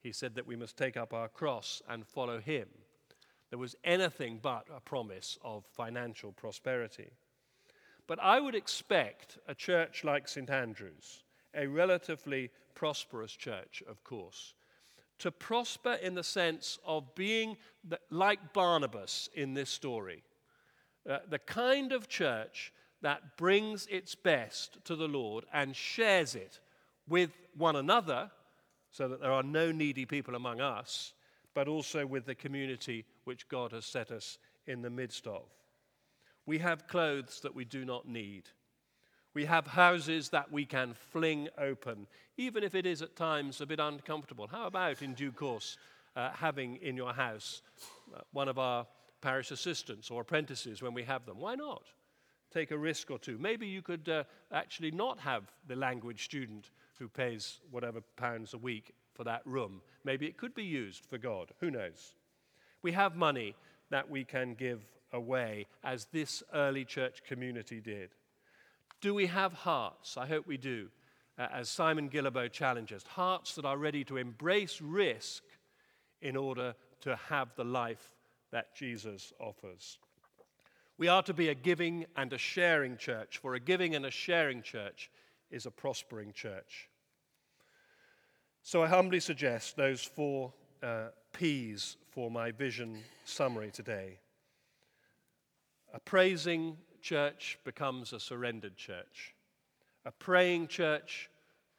He 0.00 0.12
said 0.12 0.34
that 0.34 0.46
we 0.46 0.56
must 0.56 0.76
take 0.76 0.96
up 0.96 1.12
our 1.12 1.28
cross 1.28 1.82
and 1.88 2.06
follow 2.06 2.40
him. 2.40 2.68
There 3.50 3.58
was 3.58 3.76
anything 3.84 4.40
but 4.42 4.66
a 4.74 4.80
promise 4.80 5.38
of 5.44 5.64
financial 5.66 6.32
prosperity. 6.32 7.10
But 8.06 8.18
I 8.20 8.40
would 8.40 8.54
expect 8.54 9.38
a 9.46 9.54
church 9.54 10.04
like 10.04 10.26
St. 10.26 10.50
Andrew's, 10.50 11.22
a 11.54 11.66
relatively 11.66 12.50
prosperous 12.74 13.32
church, 13.32 13.82
of 13.88 14.02
course. 14.04 14.54
To 15.20 15.30
prosper 15.30 15.94
in 15.94 16.14
the 16.14 16.24
sense 16.24 16.78
of 16.84 17.14
being 17.14 17.56
like 18.10 18.52
Barnabas 18.52 19.28
in 19.34 19.54
this 19.54 19.70
story, 19.70 20.24
uh, 21.08 21.18
the 21.28 21.38
kind 21.38 21.92
of 21.92 22.08
church 22.08 22.72
that 23.02 23.36
brings 23.36 23.86
its 23.88 24.14
best 24.14 24.78
to 24.84 24.96
the 24.96 25.08
Lord 25.08 25.44
and 25.52 25.76
shares 25.76 26.34
it 26.34 26.60
with 27.08 27.30
one 27.56 27.76
another 27.76 28.30
so 28.90 29.08
that 29.08 29.20
there 29.20 29.32
are 29.32 29.42
no 29.42 29.72
needy 29.72 30.06
people 30.06 30.34
among 30.34 30.60
us, 30.60 31.12
but 31.54 31.68
also 31.68 32.06
with 32.06 32.26
the 32.26 32.34
community 32.34 33.04
which 33.24 33.48
God 33.48 33.72
has 33.72 33.84
set 33.84 34.10
us 34.10 34.38
in 34.66 34.82
the 34.82 34.90
midst 34.90 35.26
of. 35.26 35.42
We 36.46 36.58
have 36.58 36.86
clothes 36.86 37.40
that 37.42 37.54
we 37.54 37.64
do 37.64 37.84
not 37.84 38.08
need. 38.08 38.44
We 39.34 39.46
have 39.46 39.66
houses 39.66 40.28
that 40.30 40.52
we 40.52 40.66
can 40.66 40.94
fling 40.94 41.48
open, 41.56 42.06
even 42.36 42.62
if 42.62 42.74
it 42.74 42.84
is 42.84 43.00
at 43.00 43.16
times 43.16 43.60
a 43.60 43.66
bit 43.66 43.80
uncomfortable. 43.80 44.46
How 44.46 44.66
about, 44.66 45.02
in 45.02 45.14
due 45.14 45.32
course, 45.32 45.78
uh, 46.14 46.30
having 46.30 46.76
in 46.76 46.96
your 46.96 47.14
house 47.14 47.62
uh, 48.14 48.20
one 48.32 48.48
of 48.48 48.58
our 48.58 48.86
parish 49.22 49.50
assistants 49.50 50.10
or 50.10 50.20
apprentices 50.20 50.82
when 50.82 50.92
we 50.92 51.04
have 51.04 51.24
them? 51.24 51.38
Why 51.38 51.54
not? 51.54 51.84
Take 52.52 52.70
a 52.70 52.78
risk 52.78 53.10
or 53.10 53.18
two. 53.18 53.38
Maybe 53.38 53.66
you 53.66 53.82
could 53.82 54.08
uh, 54.08 54.24
actually 54.52 54.90
not 54.90 55.18
have 55.20 55.50
the 55.66 55.76
language 55.76 56.24
student 56.24 56.70
who 56.98 57.08
pays 57.08 57.60
whatever 57.70 58.00
pounds 58.16 58.52
a 58.54 58.58
week 58.58 58.92
for 59.14 59.24
that 59.24 59.42
room. 59.46 59.80
Maybe 60.04 60.26
it 60.26 60.36
could 60.36 60.54
be 60.54 60.64
used 60.64 61.06
for 61.06 61.18
God. 61.18 61.52
Who 61.60 61.70
knows? 61.70 62.14
We 62.82 62.92
have 62.92 63.16
money 63.16 63.54
that 63.90 64.10
we 64.10 64.24
can 64.24 64.54
give 64.54 64.84
away, 65.12 65.66
as 65.84 66.06
this 66.12 66.42
early 66.54 66.84
church 66.84 67.22
community 67.24 67.80
did. 67.80 68.10
Do 69.00 69.14
we 69.14 69.26
have 69.26 69.52
hearts? 69.52 70.16
I 70.16 70.26
hope 70.26 70.46
we 70.46 70.56
do, 70.56 70.88
uh, 71.38 71.48
as 71.52 71.68
Simon 71.68 72.08
Guillebaud 72.08 72.52
challenges 72.52 73.02
hearts 73.02 73.54
that 73.54 73.64
are 73.64 73.76
ready 73.76 74.04
to 74.04 74.16
embrace 74.16 74.80
risk 74.80 75.42
in 76.20 76.36
order 76.36 76.74
to 77.00 77.16
have 77.16 77.54
the 77.56 77.64
life 77.64 78.12
that 78.52 78.74
Jesus 78.74 79.32
offers. 79.40 79.98
We 81.02 81.08
are 81.08 81.24
to 81.24 81.34
be 81.34 81.48
a 81.48 81.54
giving 81.56 82.06
and 82.16 82.32
a 82.32 82.38
sharing 82.38 82.96
church, 82.96 83.38
for 83.38 83.56
a 83.56 83.58
giving 83.58 83.96
and 83.96 84.06
a 84.06 84.10
sharing 84.12 84.62
church 84.62 85.10
is 85.50 85.66
a 85.66 85.70
prospering 85.72 86.32
church. 86.32 86.88
So 88.62 88.84
I 88.84 88.86
humbly 88.86 89.18
suggest 89.18 89.74
those 89.74 90.04
four 90.04 90.52
uh, 90.80 91.08
P's 91.32 91.96
for 92.12 92.30
my 92.30 92.52
vision 92.52 93.00
summary 93.24 93.72
today. 93.72 94.20
A 95.92 95.98
praising 95.98 96.76
church 97.00 97.58
becomes 97.64 98.12
a 98.12 98.20
surrendered 98.20 98.76
church. 98.76 99.34
A 100.04 100.12
praying 100.12 100.68
church 100.68 101.28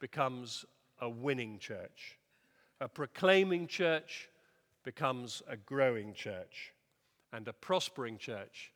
becomes 0.00 0.66
a 1.00 1.08
winning 1.08 1.58
church. 1.58 2.18
A 2.78 2.88
proclaiming 2.88 3.68
church 3.68 4.28
becomes 4.84 5.42
a 5.48 5.56
growing 5.56 6.12
church. 6.12 6.74
And 7.32 7.48
a 7.48 7.54
prospering 7.54 8.18
church 8.18 8.73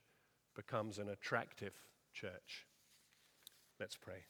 becomes 0.58 0.98
an 0.98 1.08
attractive 1.08 1.72
church. 2.12 2.66
Let's 3.78 3.94
pray. 3.94 4.24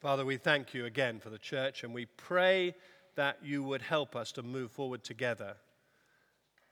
Father, 0.00 0.24
we 0.24 0.38
thank 0.38 0.74
you 0.74 0.86
again 0.86 1.20
for 1.20 1.30
the 1.30 1.38
church 1.38 1.84
and 1.84 1.94
we 1.94 2.06
pray 2.06 2.74
that 3.14 3.38
you 3.44 3.62
would 3.62 3.80
help 3.80 4.16
us 4.16 4.32
to 4.32 4.42
move 4.42 4.72
forward 4.72 5.04
together. 5.04 5.54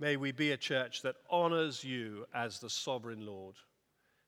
May 0.01 0.17
we 0.17 0.33
be 0.33 0.51
a 0.51 0.57
church 0.57 1.03
that 1.03 1.15
honors 1.31 1.85
you 1.85 2.27
as 2.35 2.59
the 2.59 2.69
sovereign 2.69 3.25
Lord. 3.25 3.55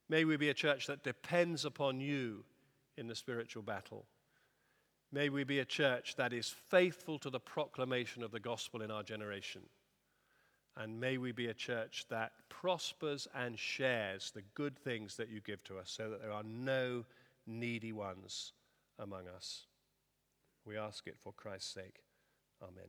May 0.08 0.24
we 0.24 0.36
be 0.36 0.50
a 0.50 0.54
church 0.54 0.86
that 0.86 1.02
depends 1.02 1.64
upon 1.64 2.00
you 2.00 2.44
in 2.96 3.08
the 3.08 3.16
spiritual 3.16 3.64
battle. 3.64 4.06
May 5.10 5.28
we 5.28 5.42
be 5.42 5.58
a 5.58 5.64
church 5.64 6.14
that 6.14 6.32
is 6.32 6.54
faithful 6.68 7.18
to 7.18 7.30
the 7.30 7.40
proclamation 7.40 8.22
of 8.22 8.30
the 8.30 8.38
gospel 8.38 8.80
in 8.80 8.92
our 8.92 9.02
generation. 9.02 9.62
And 10.76 11.00
may 11.00 11.18
we 11.18 11.32
be 11.32 11.48
a 11.48 11.54
church 11.54 12.06
that 12.08 12.32
prospers 12.48 13.28
and 13.34 13.58
shares 13.58 14.30
the 14.34 14.42
good 14.54 14.78
things 14.78 15.16
that 15.16 15.28
you 15.28 15.40
give 15.40 15.62
to 15.64 15.78
us 15.78 15.90
so 15.90 16.10
that 16.10 16.22
there 16.22 16.32
are 16.32 16.44
no 16.44 17.04
needy 17.46 17.92
ones 17.92 18.52
among 18.98 19.28
us. 19.28 19.66
We 20.64 20.78
ask 20.78 21.06
it 21.06 21.16
for 21.18 21.32
Christ's 21.32 21.74
sake. 21.74 22.02
Amen. 22.62 22.88